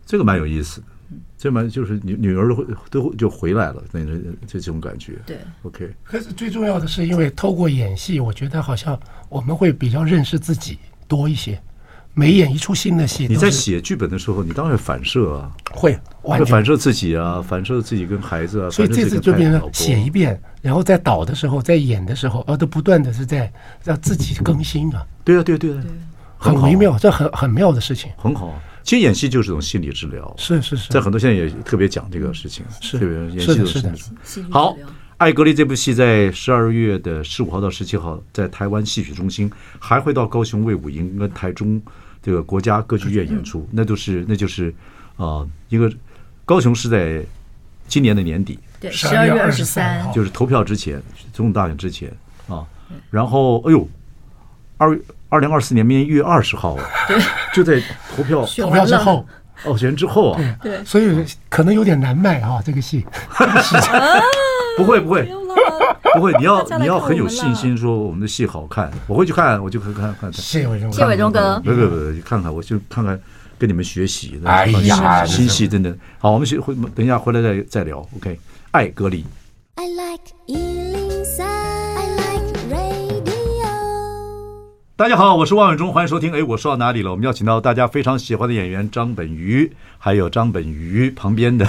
[0.08, 0.88] 这个蛮有意思的，
[1.38, 4.04] 这蛮就是女女儿会都就回来了，那
[4.48, 5.20] 这这种感觉。
[5.26, 11.62] 对，OK，可是最重要的是，因为透过演戏，我觉得好像我们会比较认识自己多一些。
[12.14, 15.92] 每演一出新的戏，你在写剧本的时候，你当然反射啊，会
[16.24, 25.84] 完全会反射自己啊，反射自己跟孩子啊，所以这次就变成写一遍，然后在导的时候，在演的时候，啊，都不断的是在让自己更新啊，对啊，对啊对啊，
[26.40, 28.10] 很微妙，这很很妙的事情。
[28.18, 28.60] 很好。
[28.88, 32.98] 其实演戏就是一种心理治疗，是是是，在很多现在也特别讲这个事情，是。
[33.38, 34.48] 是的是的。
[34.50, 41.82] 好疗，《爱隔离》这部戏在十二月的十五号到十七号在台湾戏曲中心，还会到高雄卫武营跟台中
[42.24, 44.70] 这个国家歌剧院演出，那都是那就是
[45.18, 45.92] 啊、呃一个
[46.46, 47.22] 高雄是在
[47.90, 52.10] 今年的年底，对，十二月月二十三，就是投票之前，总统大选之前
[52.48, 52.66] 啊。
[53.10, 53.86] 然后，哎呦，
[54.78, 54.98] 二
[55.30, 56.84] 二零二四年明年一月二十号啊，
[57.54, 57.82] 就在
[58.16, 59.26] 投票投票之后，
[59.66, 63.06] 哦选之后啊，对，所以可能有点难卖啊，这个戏。
[64.78, 65.24] 不会不会
[66.14, 66.22] 不。
[66.22, 70.32] 会，你要你要很有信心，说我们的戏好看，我会去看，我就看看看。
[70.32, 73.20] 谢伟忠，谢伟忠哥不不不，看看我就看看，
[73.58, 74.40] 跟你们学习。
[74.46, 77.98] 哎呀新新戏真的好，我们学会等一下回来再再聊。
[78.16, 78.40] OK，
[78.72, 79.26] 爱隔离。
[79.76, 81.07] I like
[84.98, 86.34] 大家好，我是王伟忠，欢迎收听。
[86.34, 87.12] 哎，我说到哪里了？
[87.12, 91.64] 我们邀请到大家非常喜欢的演员张本鱼，还有张本鱼旁边 的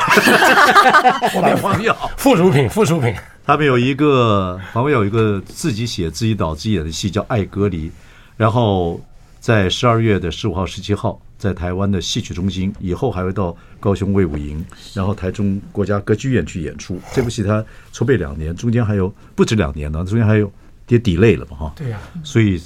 [1.61, 1.95] 朋友。
[2.17, 3.15] 附属品，附属品。
[3.45, 7.89] 他们有一个，旁边有一个自己写、自己导、自己演的戏叫《爱隔离》，
[8.35, 8.99] 然后
[9.39, 14.65] 在十二月的十五号、十七号，在台湾的戏曲中心，以后还会到高雄卫武营，
[14.95, 16.99] 然后台中国家歌剧院去演出。
[17.13, 17.63] 这部戏他
[17.93, 20.51] 筹备两年，中间还有不止两年呢，中间还有
[20.89, 21.73] 也 delay 了嘛，哈。
[21.77, 22.59] 对呀、所以，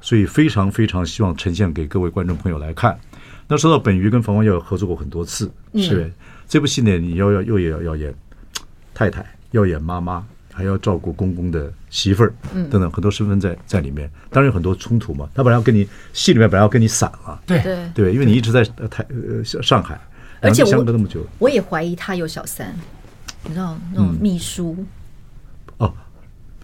[0.00, 2.98] 所以非常非常希望呈现给各位观众朋友来看。
[3.46, 6.12] 那说到本鱼跟冯光耀合作过很多次，是？
[6.48, 8.14] 这部戏呢，你要要又也要要演
[8.94, 14.10] 太太，要演妈妈，还要照顾公公的媳妇儿，等等很多身份在在里面。
[14.30, 15.28] 当然有很多冲突嘛。
[15.34, 20.00] 他本来要跟你戏里面本来要跟你散了，对对，对，因为你一直在呃台呃上海，
[20.40, 22.74] 而且我相隔那么久，我也怀疑他有小三，
[23.44, 24.76] 你知道那种秘书，
[25.78, 25.92] 哦，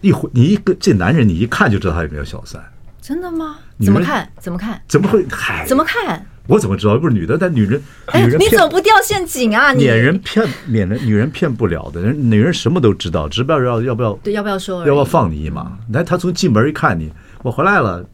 [0.00, 2.64] 一回你一个这男人，你一看就知道他有没有小三。
[3.06, 3.58] 真的吗？
[3.84, 4.28] 怎么看？
[4.40, 4.82] 怎么看？
[4.88, 5.24] 怎么会？
[5.30, 6.26] 嗨，怎么看？
[6.48, 6.94] 我怎么知道？
[6.94, 9.72] 又不是女的，但女人，哎女人，骗你怎么不掉陷阱啊？
[9.72, 14.84] 你免人骗，免人女人骗不了的，人女人什么都知道，只不知道要要不要对要不要说？
[14.84, 15.78] 要不要放你一马？
[15.92, 17.12] 来他从进门一看你，
[17.44, 18.04] 我回来了，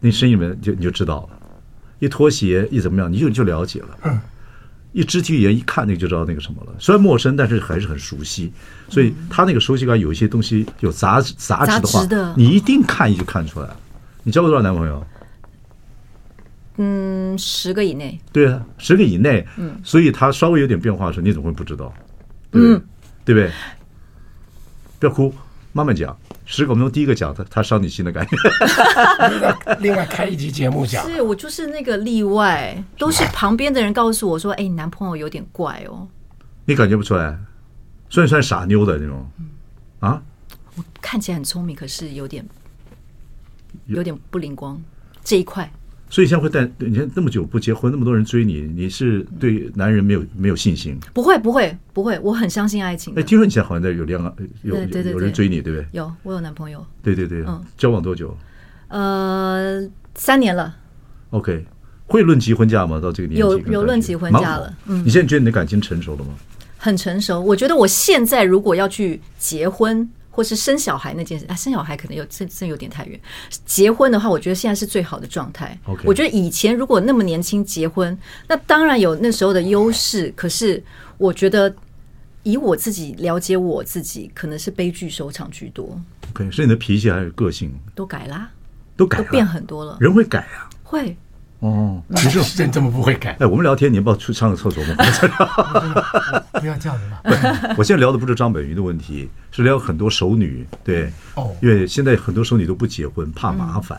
[0.00, 1.38] 那声音里面就你就知道了，
[1.98, 4.22] 一脱鞋一怎么样，你就就了解了。
[4.92, 8.50] 一肢体语言一看那个就知道那个什么了，虽然陌生，但是还是很熟悉。
[8.88, 13.68] 所以他那个熟悉感有一些东西有杂质杂质的话杂质的，你一定看一就看出来。
[14.22, 15.04] 你交过多少男朋友？
[16.76, 18.18] 嗯，十个以内。
[18.32, 19.46] 对啊，十个以内。
[19.56, 21.92] 嗯，所以他稍微有点变化的时候，你怎么会不知道？
[22.50, 22.82] 对不对？
[23.24, 23.50] 对不对？
[24.98, 25.32] 不要哭，
[25.72, 26.16] 慢慢讲。
[26.46, 28.36] 十个我们用第一个讲，他他伤你心的感觉。
[29.80, 36.08] 另外开一集节目讲，是我就是那个例外，都是旁边的人告诉我说：“哎，你男朋友有点怪哦。
[36.64, 37.38] 你感觉不出来，
[38.08, 39.30] 算不算傻妞的那种？
[40.00, 40.22] 啊？”
[40.76, 42.44] 我看起来很聪明，可是有点
[43.86, 44.80] 有点不灵光
[45.22, 45.70] 这一块。
[46.12, 50.98] 所以现在会带你看那么久不结婚，那么多人追你，你是对男人没有没有信心？
[51.14, 53.20] 不会不会不会，我很相信爱情的。
[53.20, 55.86] 哎，听说你现在好像在有恋爱，有有人追你，对不对？
[55.92, 56.84] 有，我有男朋友。
[57.00, 58.36] 对对对，嗯交往多久
[58.88, 60.76] 呃，三年了
[61.30, 61.64] ，？OK，
[62.06, 62.98] 会论及婚嫁吗？
[63.00, 66.34] 到这个年纪有有论及婚嫁了嗯你现在觉得你的感情成熟了吗？
[66.76, 67.40] 很成熟。
[67.40, 73.20] 我觉得我现在如果要去结婚或是生小孩那件事，啊，生小孩可能有这这有点太远。
[73.66, 75.78] 结婚的话，我觉得现在是最好的状态。
[76.04, 78.16] 我觉得以前如果那么年轻结婚，
[78.48, 80.32] 那当然有那时候的优势。
[80.36, 80.82] 可是
[81.18, 81.74] 我觉得
[82.42, 88.48] 以我自己了解我自己，可能是悲剧收场居多，OK，是你的脾气还有个性都改啦，
[88.96, 89.96] 都改了，都变很多了。
[90.00, 90.70] 人会改啊。
[90.82, 91.16] 会
[91.60, 93.36] 哦，其实 真这么不会改？
[93.38, 94.94] 哎，我们聊天，你要不要去上个厕所吗？
[96.60, 97.74] 不要这样子嘛。
[97.76, 100.66] 我现在聊的不是张本鱼的问题，是聊很多熟女。
[100.82, 103.98] 对，哦因为现在很多熟女都不结婚，怕麻烦，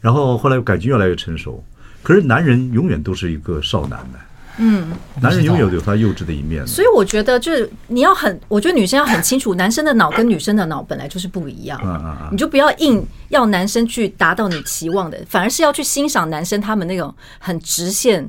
[0.00, 1.64] 然后后来感情越来越成熟。
[2.02, 4.18] 可是男人永远都是一个少男的，
[4.58, 4.88] 嗯，
[5.20, 6.66] 男人永远有他幼稚的一面。
[6.66, 18.28] 所以我觉得，就是你要很，我觉得女生要很清楚，男生的脑跟女生的脑本来就是不一样嗯嗯嗯，你就不要硬要男生去达到你期望的，反而是要去欣赏男生他们那种很直线。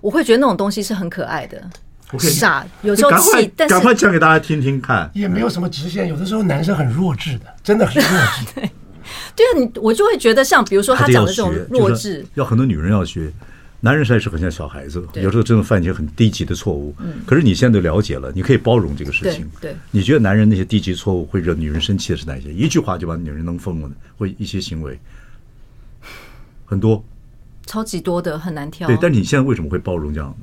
[0.00, 1.60] 我会觉得那种东西是很可爱的
[2.18, 5.10] 傻有时候气，但赶快讲给大家听听看。
[5.12, 8.04] 也没有什么直线，有的时候男生很弱智的，真的很弱
[8.36, 8.46] 智。
[9.34, 13.32] 对啊，你我就会觉得像比如说他讲的这种弱就是智，要很多女人要学。
[13.80, 16.94] 男人实在是很像小孩子，有时候真的犯一些很低级的错误。
[17.24, 19.48] 可是你现在都了解了，你可以包容这个事情。
[19.60, 22.52] 对对你觉得男人那些低级错误会惹女人生气的是哪些？
[22.52, 24.98] 一句话就把女人弄疯了的，或一些行为
[26.64, 27.02] 很多。
[27.66, 28.88] 超级多的很难挑。
[28.88, 30.34] 对，但你现在为什么会包容这样？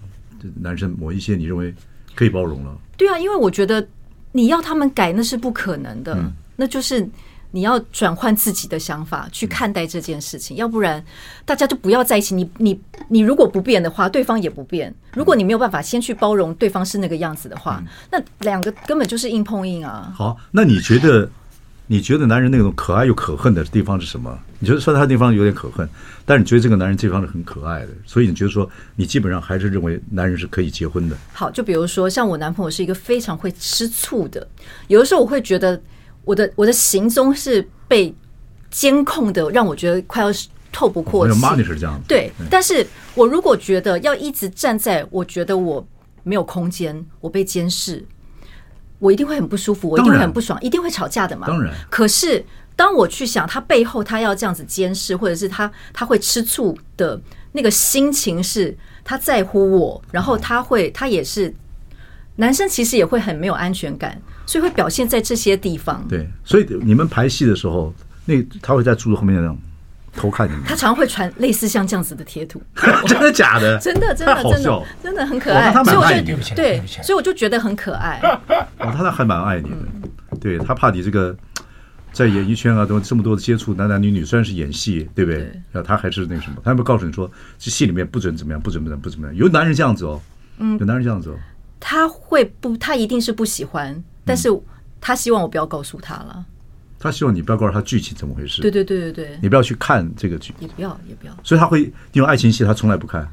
[0.41, 1.73] 这男生某一些你认为
[2.13, 2.77] 可以包容了？
[2.95, 3.85] 对啊，因为我觉得
[4.31, 7.05] 你要他们改那是不可能的，嗯那就是
[7.55, 11.01] 你要转换自己的想法去看待这件事情，要不然
[11.45, 12.35] 大家就不要在一起。
[12.35, 14.93] 你你你如果不变的话，对方也不变。
[15.13, 20.13] 如果你没有办法先去包容对方是那个样子的话，嗯那两个根本就是硬碰硬啊。
[20.13, 21.29] 好，那你觉得，
[21.87, 24.37] 你觉得男人那种可爱又可恨的地方是什么？
[24.59, 25.87] 你觉得说他地方有点可恨，
[26.25, 31.15] 但是你觉得这个男人这方是很可爱的，所以你觉得说你基本上还是认为男人是可以结婚的。
[31.31, 34.45] 好，就比如说像我男朋友是一个非常会吃醋的，
[34.87, 35.81] 有的时候我会觉得
[36.25, 38.13] 我的我的行踪是被
[38.69, 40.29] 监控的，让我觉得快要
[40.71, 41.33] 透不过气。
[41.33, 45.85] 我妈你是这样子，对，但是我如果觉得要一直站在我觉得我
[46.23, 48.03] 没有空间，我被监视，
[48.99, 51.47] 我一定会很不舒服，我一定会很不爽，一定会吵架的嘛。
[51.47, 51.73] 当然。
[51.89, 52.43] 可是
[52.75, 57.21] 当我去想他背后他要这样子监视，或者是他他会吃醋的
[57.53, 61.53] 那个心情，是他在乎我，然后他会他也是
[62.35, 66.05] 男生，其实也会很没有安全感，所以会表现在这些地方。
[66.07, 67.93] 对，所以你们排戏的时候，
[68.25, 69.57] 那他会在柱子后面那样
[70.15, 72.61] 偷看你们，他常常会传类似像这样子的贴图。
[73.07, 73.77] 真的假的？
[73.83, 78.19] 真的，真的，真的，真的很可爱，他蛮爱你所以我就对所以我就觉得很可爱。
[78.79, 81.35] 哦，他还蛮爱你的，对他怕你这个
[82.13, 85.39] 在演艺圈啊，都这么多的接触，男男女女，虽然是演戏，对不对？
[85.41, 87.29] 对然后他还是那个什么，他会告诉你说，
[87.59, 89.35] 这戏里面不准怎么样，不准怎么样，不怎么样。
[89.35, 90.21] 有男人这样子哦，
[90.59, 91.35] 嗯，有男人这样子哦，
[91.77, 94.49] 他会不，他一定是不喜欢，但是
[94.99, 96.45] 他希望我不要告诉他了。
[96.97, 101.37] 他希望你不要告诉他剧情怎么回事，对对对对对，你不要去看这个剧，也不要也不要。
[101.43, 103.27] 所以他会因为爱情戏，他从来不看。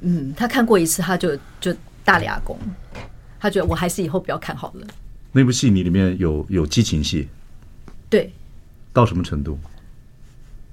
[0.00, 1.74] 嗯，他看过一次，他就就
[2.04, 2.56] 大俩公，
[3.40, 4.86] 他觉得我还是以后不要看好了。
[5.32, 7.28] 那部戏你里面有有激情戏，
[8.08, 8.32] 对，
[8.92, 9.58] 到什么程度？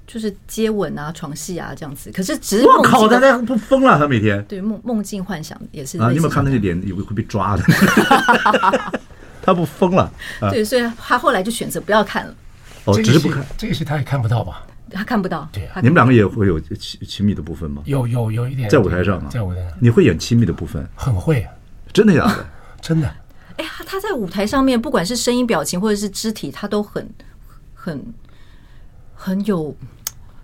[0.06, 2.12] 就是接吻啊、床戏啊这样子。
[2.12, 6.10] 可是只我靠，他境的，在不疯了，他每天对梦梦境幻想也是啊！
[6.10, 7.64] 你有没有看那些脸有会被抓的？
[9.46, 10.50] 他不疯了啊！
[10.50, 12.34] 对，所以他后来就选择不要看了。
[12.84, 13.46] 哦，只是不看。
[13.56, 14.66] 这个戏他也看不到吧？
[14.90, 15.48] 他看不到。
[15.52, 17.80] 对啊你们两个也会有亲亲密的部分吗？
[17.84, 20.84] 有有有一点在舞台上啊，在舞台上你会演亲密的部分？
[20.96, 21.46] 很会，
[21.92, 22.46] 真的假的？
[22.82, 23.06] 真的。
[23.56, 27.08] 哎，呀他在舞台上面，不管是声音、表情或者是肢体，他都很
[27.72, 28.04] 很
[29.14, 29.76] 很有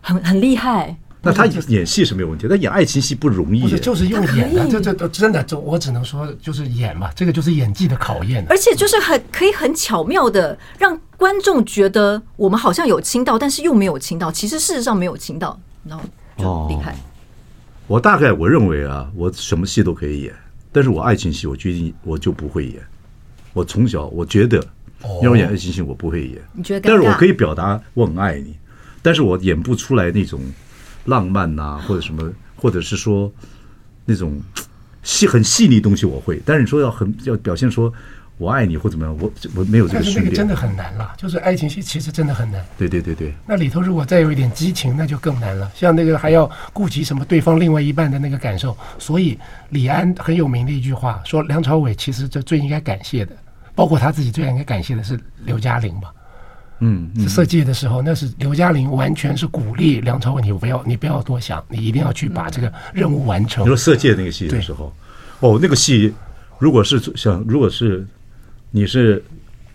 [0.00, 0.96] 很很厉害。
[1.24, 3.64] 那他演戏是没有问题，但演爱情戏不容易耶。
[3.64, 8.44] 不是，就是用演的，这这这真的，这我只能说，就是演嘛，这个就是演技的考验。
[8.48, 16.04] 而且就是很可以很巧妙的让观众觉得我们好像有亲到，但是又没有亲到，其实事实上没有亲到，然后
[16.36, 16.96] 就厉害。
[17.86, 20.34] 我大概我认为啊，我什么戏都可以演，
[20.72, 22.82] 但是我爱情戏我决定我就不会演。
[23.52, 24.60] 我从小我觉得，
[25.22, 26.42] 要演爱情戏我不会演。
[26.52, 26.88] 你觉得？
[26.88, 28.56] 但是我可以表达我很爱你，
[29.02, 30.40] 但是我演不出来那种
[31.04, 33.32] 浪漫呐、啊，或者什么，或者是说
[34.04, 34.40] 那种
[35.02, 36.40] 细很细腻东西我会。
[36.44, 37.92] 但是你说要很要表现说
[38.38, 40.24] 我爱你或怎么样，我我没有这个训练。
[40.24, 42.64] 但是那个真的很难了，就是爱情戏其实真的很难。
[42.78, 45.70] 对对对对，那里头如果再有一点激情，那就更难了。
[45.74, 49.38] 像那个还要顾及什么对方另外一半的那个感受，所以
[49.70, 53.36] 李安很有名的一句话说，梁朝伟其实这最应该感谢的，
[53.74, 56.12] 包括他自己最应该感谢的是刘嘉玲吧。
[56.84, 63.64] 嗯，嗯设计的时候，那是刘嘉玲完全是鼓励梁朝伟，你不要你不要多想，你一定要去把这个任务完成。
[63.64, 64.92] 你说《色戒》那个戏的时候，
[65.40, 66.12] 哦，那个戏
[66.58, 68.04] 如果是想如果是
[68.72, 69.22] 你是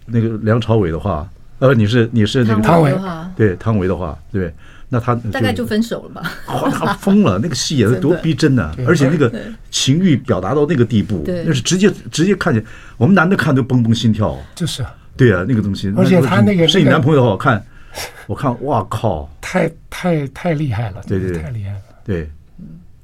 [0.05, 1.27] 那个梁朝伟的话，
[1.59, 2.93] 呃，你是你是那个汤唯
[3.35, 4.53] 对汤唯的话，对，
[4.89, 6.31] 那他大概就分手了吧。
[6.47, 7.39] 哇，他疯了！
[7.41, 9.31] 那个戏演的多逼真呢、 真的而且那个
[9.71, 12.63] 情欲表达到那个地步，对那是直接直接看见
[12.97, 14.37] 我们男的看都蹦蹦心跳。
[14.55, 14.85] 就是
[15.17, 17.65] 对啊，那个东西，而且他那个是你男朋友的话，我看，
[18.27, 19.29] 我看，哇靠！
[19.41, 21.79] 太太太厉害了，对对对太厉害了。
[22.05, 22.29] 对，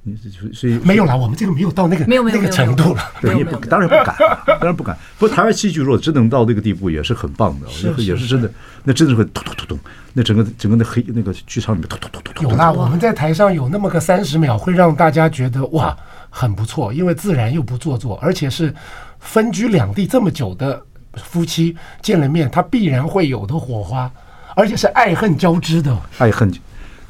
[0.04, 0.15] 你
[0.54, 3.02] 所以没有啦，我们这个没有到那个那个没有那个程度了。
[3.21, 4.97] 对，也不当然不敢，当然不敢。
[5.17, 7.67] 不过台湾戏剧如果真能到那个地步，也是很棒的，
[8.04, 8.52] 也是真的，
[8.84, 9.80] 那真的会突突突突，
[10.12, 12.43] 那整个整个那黑那个剧场里面突突突突突。
[12.43, 15.97] 有啦，我们在台上有那么个三十秒，会让大家觉得哇
[16.30, 18.73] 很不错，因为自然又不做作，而且是
[19.19, 20.82] 分居两地这么久的
[21.15, 24.12] 夫妻见了面，他必然会有的火花，
[24.56, 25.95] 而且是爱恨交织的。
[26.17, 26.52] 爱恨，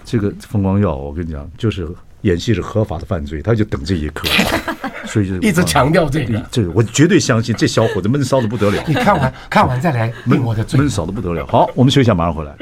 [0.04, 1.88] 这个冯光耀，我跟你讲，就是
[2.22, 4.28] 演戏是合法的犯罪，他就等这一刻，
[5.06, 10.80] 所以就一直强调这个这个我绝对相信这小伙子闷骚的不得了，你看完看完再来闷我的罪。
[10.80, 11.46] 闷骚的不得了。
[11.48, 12.56] 好，我们休息一下，马上回来。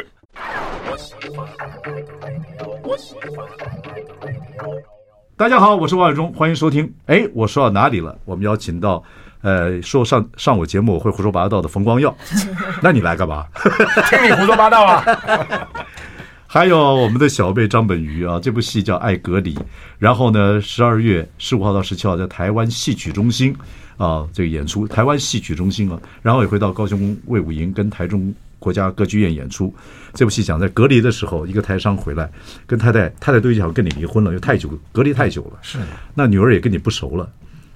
[5.36, 6.94] 大家好，我是王伟忠，欢迎收听。
[7.08, 8.16] 哎，我说到哪里了？
[8.26, 9.04] 我们邀请到，
[9.42, 12.16] 呃，说上上我节目我会胡说八道的冯光耀，
[12.82, 13.46] 那你来干嘛？
[14.10, 15.04] 听你胡说八道啊！
[16.46, 19.56] 还有我们的小辈张本鱼啊，这部戏叫《爱隔离》，
[19.98, 23.56] 然后呢，十二月十五号到十七号在台湾戏曲中心
[23.96, 29.74] 啊这个演出，台湾戏曲中心啊，然后也会到高雄卫武营跟台中国家歌剧院演出。
[30.14, 32.30] 这部戏讲在隔离的时候，一个台商回来，
[32.68, 35.80] 跟太太太太都想跟你离婚了，因为太久隔离太久了，是
[36.14, 37.30] 那女儿也跟你不熟了。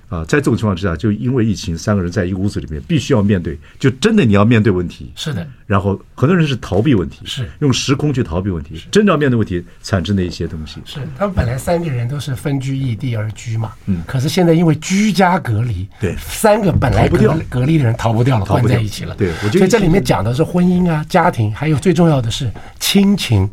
[0.07, 5.11] 啊，在这种情况之下，就因为疫情，三个人在一个屋子里面，必须要面对，就真的你要面对问题。
[5.15, 10.79] 是的，然后很多人是逃避问题，是用时空去逃避问题，真正要面对问题产生的一些东西。
[10.85, 19.15] 是他们本来三个人都是分居异地而居嘛，嗯，可是现在因为居家隔离，对三个本来不掉隔离的人逃不掉了，关在一起了。
[19.15, 23.49] 对我觉得所以这里面讲的是婚姻啊、家庭，还有最重要的是亲情，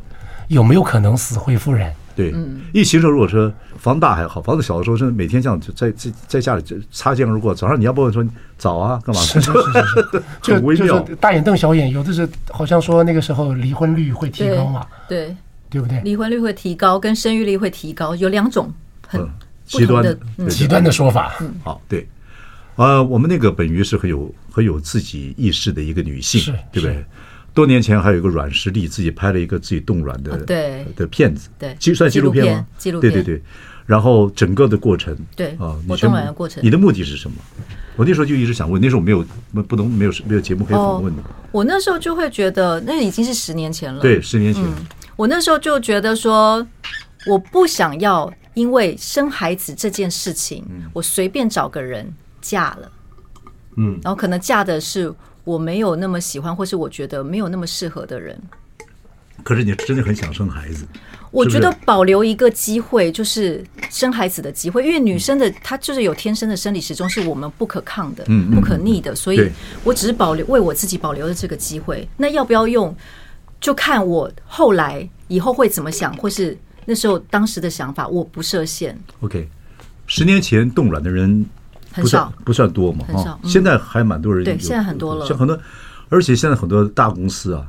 [0.49, 1.91] 有没有可能死灰复燃？
[2.15, 2.35] 对，
[2.73, 7.55] 疫情时候如果说房子大还好，房子小的时候，真的每天这样就在在在家里就擦肩而过。
[7.55, 8.25] 早上你要不问说
[8.59, 9.21] 早啊，干嘛？
[9.23, 9.73] 是是是
[10.13, 11.01] 是， 就很微妙。
[11.01, 15.35] 就是大眼瞪小眼，有的是好像说那个时候离婚率会提高嘛，对，
[15.71, 15.81] 对。
[15.81, 16.01] 不对？
[16.03, 18.73] 离婚率会提高，跟生育率会提高，有两种
[19.07, 19.31] 很嗯
[19.65, 21.33] 极端的极端的说法，
[21.65, 22.07] 好，对，
[22.77, 26.93] 呃，我们那个本鱼是很有很有自己意识的一个女性，是对不对？
[26.95, 27.07] 是？
[27.55, 30.37] 多年前还有一个软实力，自己拍了一个自己冻卵的、
[30.97, 32.67] 的片子，对其实算纪录片吗？
[32.79, 33.43] 纪录片对对对。
[33.85, 37.37] 然后整个的过程，对啊，我你冻卵的过程你的目的是什么？
[37.97, 44.01] 我那时候就一直想问，那时候我没有不不能没有没有节目可以访问的，我那时候就会觉得，那已经是十年前了。
[44.01, 44.65] 对，十年前，
[45.17, 46.65] 我那时候就觉得说，
[47.27, 52.93] 我不想要因为生孩子这件事情，我随便找个人嫁了，
[53.77, 55.13] 嗯，然后可能嫁的是
[55.45, 58.41] 我没有那么喜欢，或是我觉得没有那么适合的人。
[59.43, 60.87] 可是你真的很想生孩子，
[61.33, 68.25] 我觉得保留一个机会，就是生孩子的机会，因为女生的她就是有天生的生理时钟，是我们不可抗的、
[68.55, 69.51] 不可逆的，所以
[69.83, 72.09] 我只是保留为我自己保留了这个机会。
[72.17, 72.95] 那要不要用，
[73.61, 78.97] 就看我后来以后会怎么想，或是那时候当时的想法，我不设限。
[79.23, 79.49] OK，
[80.07, 81.45] 十年前冻卵的人
[81.93, 85.59] 很少不算多嘛，哈很少，嗯现在还蛮多人有，对现在很多了像很多，
[86.09, 87.67] 而且现在很多大公司啊，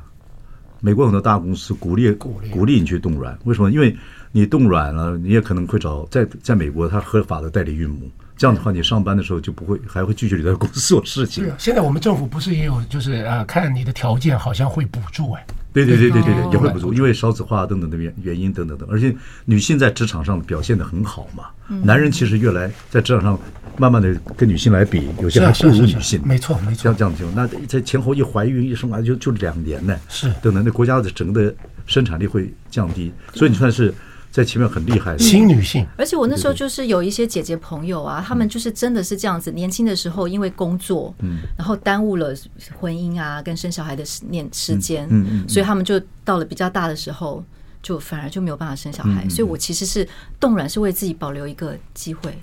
[0.80, 3.72] 美国很多大公司鼓励鼓励你去冻卵，为什么？
[3.72, 3.96] 因为
[4.32, 11.52] 你冻卵了，你也可能会找在在美国他合法的代理孕母，这样的话你上班的时候就不会还会继续留在公司做事情对。
[11.52, 15.46] 啊，现在我们政府不是也有就是呃，看你的条件好像会补助哎。
[15.72, 19.16] 对对对对对也会补助，因为少子化等等的原原因等等等，而且
[19.46, 21.46] 女性在职场上表现的很好嘛，
[21.84, 23.40] 男人其实越来在职场上
[23.78, 26.84] 慢慢的跟女性来比，有些还不如女性，没错没错。
[26.84, 31.56] 这样这样就那在前后一怀孕一生完就就两年呢，是等等，那国家的整个的
[31.86, 33.94] 生产力会降低，所以你算是
[34.32, 35.86] 在前面很厉害新女性。
[35.98, 42.34] 而且我那时候就是有一些姐姐朋友啊，她们就是真的是这样子，年轻的时候因为工作，嗯，然后耽误了
[42.80, 47.44] 婚姻啊跟生小孩的时年时间，嗯嗯，所以他们就到了比较大的时候，
[47.82, 49.28] 就反而就没有办法生小孩。
[49.30, 50.08] 所以我其实是
[50.40, 52.34] 冻卵是为自己保留一个机会。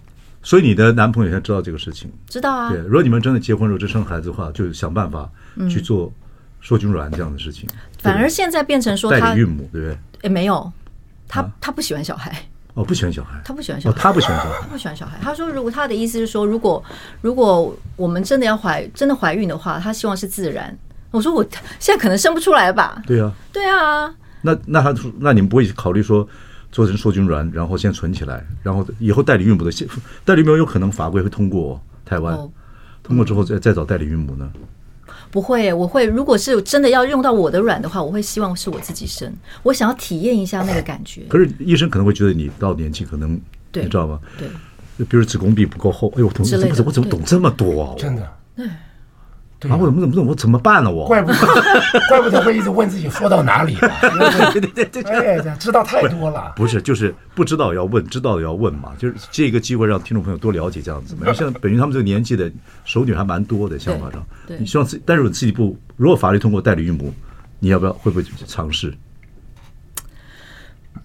[0.43, 2.11] 所以你的男朋友现在知道这个事情？
[2.29, 2.71] 知道啊。
[2.71, 5.29] 对，如果你们真的结婚如果真生孩子的话，就想办法
[5.69, 6.13] 去做
[6.61, 7.69] 受精卵这样的事情。
[7.99, 9.99] 反而现在变成说他代理孕母，对不对？
[10.23, 10.73] 哎，没有，
[11.29, 12.35] 他他不喜欢小孩。
[12.75, 15.19] 哦，不喜欢小孩，他不喜欢小孩，哦，他不喜欢小孩，他不喜欢小孩。
[15.21, 16.83] 他说，如果他的意思是说，如果
[17.21, 20.75] 如果我们真的要怀，真的怀孕的话，他希望是自然。
[21.11, 21.45] 我说，我
[21.81, 23.03] 现在可能生不出来吧？
[23.07, 24.15] 对啊，对啊。
[24.43, 26.27] 那那他那你们不会考虑说
[26.73, 29.71] 做成受精卵，然后先存起来，然后以后代理孕母的
[30.25, 32.51] 代理孕母有可能法规会通过台湾，哦、
[33.03, 34.51] 通过之后再再找代理孕母呢？
[35.31, 41.23] 不会，我会如果是真的要用到我的卵的话，我会希望是我自己生，我想要体验一下那个感觉。
[41.31, 43.41] 可是医生可能会觉得你到年纪可能，
[43.71, 44.19] 对，你知道吗？
[44.37, 44.49] 对，
[45.05, 47.95] 比如子宫壁不够厚，哎呦，我懂，我怎么我怎么懂这么多啊？
[47.97, 48.67] 真的，对。
[49.69, 49.77] 啊！
[49.77, 50.91] 我怎么怎么怎么我怎么办呢？
[50.91, 51.39] 我怪不得，
[52.09, 53.93] 怪不得会一直问自己说到哪里了。
[54.55, 56.53] 对对对对，知道太多了。
[56.57, 58.95] 不是，就是不知道要问，知道要问嘛。
[58.97, 61.31] 就是这个机会让听众朋友多了解这样子嘛。
[61.33, 62.51] 像 本于他们这个年纪的
[62.85, 64.25] 熟女还蛮多的，想法上。
[64.47, 64.57] 对。
[64.59, 67.13] 你希望自己，但是我自己不，如果法律通过代理孕母，
[67.59, 67.93] 你要不要？
[67.93, 68.95] 会不会尝试？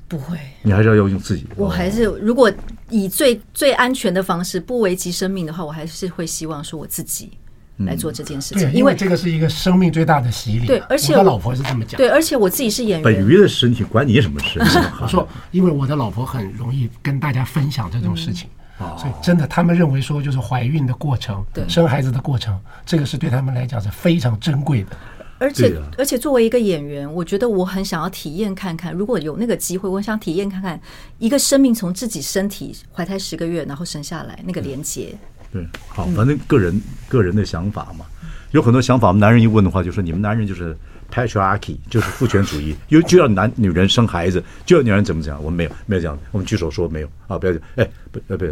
[0.07, 0.37] 不会。
[0.61, 1.45] 你还是要要用自己。
[1.57, 2.49] 我还是如果
[2.89, 7.31] 以最最安全的方式，不危及生命的话，我还是会希望说我自己。
[7.77, 10.65] 来做这件事情，因为这个是一个生命最大的洗礼。
[10.65, 11.97] 对，而且我的老婆是这么讲。
[11.97, 13.03] 对，而且我自己是演员。
[13.03, 14.59] 本鱼的身体关你什么事？
[15.01, 18.49] 我说，因为我的老婆很容易跟大家分享这种事情，
[18.97, 24.89] 所以真的，他们认为说，就是怀孕的过程，生孩子的过程，这个是对他们来讲是非常珍贵的。
[25.37, 30.79] 而且，而且作为一个演员，我觉得我很想要体验看看，如果有那个机会，我想体验看看
[31.19, 35.13] 一个生命从自己身体怀胎十个月，然后生下来那个连接。
[35.55, 38.05] 对，好，反正个人、嗯、个人的想法嘛，
[38.51, 39.07] 有很多想法。
[39.07, 40.75] 我们男人一问的话，就说你们男人就是
[41.09, 45.41] patriarchy，就是父权主义，又 就要男女人生孩子，就要女人怎么讲？
[45.41, 47.37] 我们没有，没有这样，我们举手说没有啊！
[47.37, 48.51] 不要讲，哎，不，呃，不，要，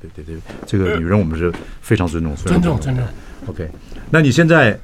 [0.00, 3.04] 对对 对，这个女人我们是非常尊重，尊重尊重。
[3.46, 3.68] OK，
[4.10, 4.78] 那你现在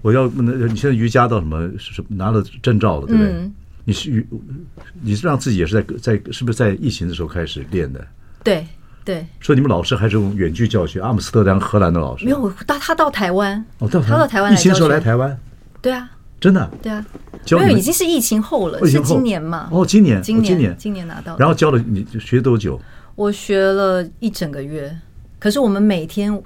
[0.00, 1.68] 我要问，你现在瑜伽到什么？
[1.76, 3.32] 是拿了证照了，对不对？
[3.32, 3.52] 嗯、
[3.84, 4.24] 你是瑜，
[5.00, 8.06] 你是让自己也是在在是不是在疫情的时候开始练的？
[8.44, 8.64] 对。
[9.10, 12.24] 对，说你们老师还是用远距教学，阿姆斯特丹、荷兰的老师。
[12.24, 15.36] 没有，到他到台湾，哦，到他到台湾，疫情时候来台湾。
[15.82, 16.08] 对啊，
[16.38, 16.70] 真的。
[16.80, 17.04] 对啊，
[17.50, 19.68] 因为已经是疫情后了，是今年嘛？
[19.72, 21.36] 哦，今年，今年，今年拿到。
[21.38, 22.80] 然后教了你学多久？
[23.16, 24.96] 我学了一整个月，
[25.40, 26.40] 可是我们每天。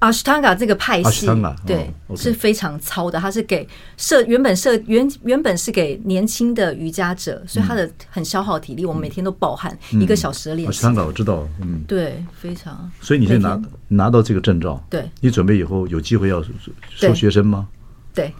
[0.00, 1.26] 阿斯汤嘎这个派系，
[1.66, 3.18] 对，是非常糙的。
[3.20, 8.86] 它是给设原本设原原本是给年轻的瑜伽者，所以它的很消耗体力。
[8.86, 10.78] 我们每天都暴汗，一个小时的练习。
[10.78, 12.90] 阿斯汤嘎我知道，嗯，对，非常。
[13.00, 16.42] 所以你现在拿拿到这个证照，对，你准备以后有机会要
[16.88, 17.68] 收学生吗？
[18.14, 18.32] 对，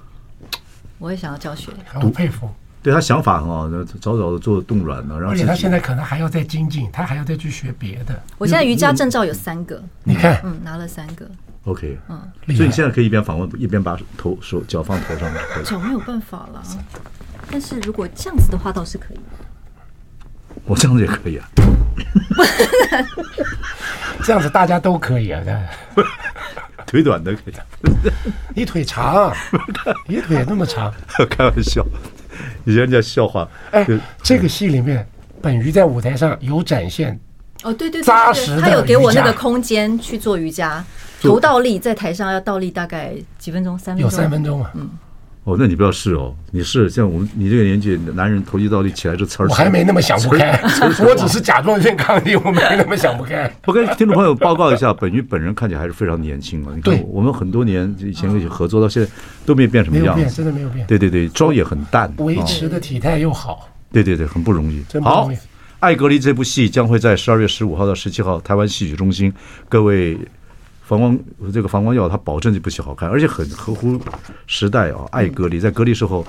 [0.98, 2.48] 我也想要教学，很佩服。
[2.82, 3.68] 对他想法很好，
[4.00, 8.18] 早早的做冻卵呢，然后而且他现在可能还要再精进，他还要再去学别的。
[8.38, 11.30] 我现在瑜伽证照有三个，你看，嗯，拿了三个。
[11.64, 12.20] OK，嗯，
[12.56, 15.30] 所以你现在可以一边访问一边把头手脚放头上。
[15.64, 16.62] 脚没有办法了，
[17.50, 19.18] 但是如果这样子的话倒是可以。
[20.64, 21.48] 我这样子也可以啊。
[24.24, 25.42] 这样子大家都可以啊，
[26.86, 27.54] 腿短的可以。
[28.54, 29.32] 你腿长，
[30.08, 30.92] 你腿那么长，
[31.30, 31.84] 开玩笑，
[32.64, 33.48] 以前人家笑话。
[33.70, 33.86] 哎，
[34.22, 35.06] 这个戏里面，
[35.40, 37.18] 本鱼在舞台上有展现。
[37.62, 40.84] 哦，对对对，扎实的，他有给我那个空间去做瑜伽，
[41.20, 44.88] 头倒立在台上要倒立大概几分钟，三分钟，有三分钟啊，嗯，
[45.44, 50.60] 哦，那你不要试哦，你试像我们你这个年纪，男人头一倒立起来这词儿，我还没那么想不开，
[51.04, 53.50] 我只是甲状腺亢进，我没那么想不开。
[53.66, 59.10] 我跟听众朋友报告一下，本于本人看起来还是非常年轻啊，你看我们很多年以前一起合作到现在
[59.44, 65.28] 都没有变什么样子，真的没有变，对对对，妆也很淡，维持的体态又好，对对对，很不容易，好。
[65.82, 69.32] 《爱隔离》这部戏将会在十二月十五号到十七号台湾戏曲中心。
[69.66, 70.14] 各位，
[70.90, 71.16] 防光
[71.52, 73.96] 这个防光药，它保证这部戏好看，而且很合乎
[74.48, 74.98] 时代啊！
[75.12, 76.26] 《爱隔离》在隔离时候，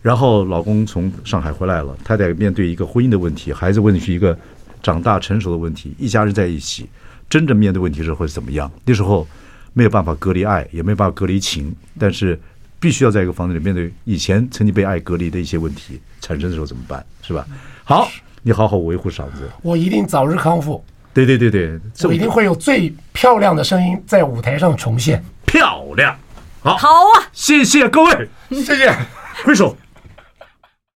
[0.00, 4.34] 然后老公从上海回来了，太太面对一个婚姻的问题，孩子问题是一个
[4.82, 6.88] 长大成熟的问题，一家人在一起，
[7.28, 8.72] 真正面对问题时候会怎么样？
[8.86, 9.28] 那时候
[9.74, 12.40] 没有办法隔离爱，也没有办法隔离情，但是
[12.80, 17.04] 必须要在一个房子里面对以前曾经被爱隔离的一些问题产生的时候怎么办？
[17.20, 17.46] 是吧？
[17.84, 18.08] 好，
[18.40, 20.82] 你好好维护嗓子，我一定早日康复。
[21.26, 25.24] 对对对对，我一定会有最漂亮的声音在舞台上重现。
[25.46, 26.16] 漂亮，
[26.62, 28.94] 好，好啊，谢谢各位，谢谢，
[29.44, 29.76] 挥手。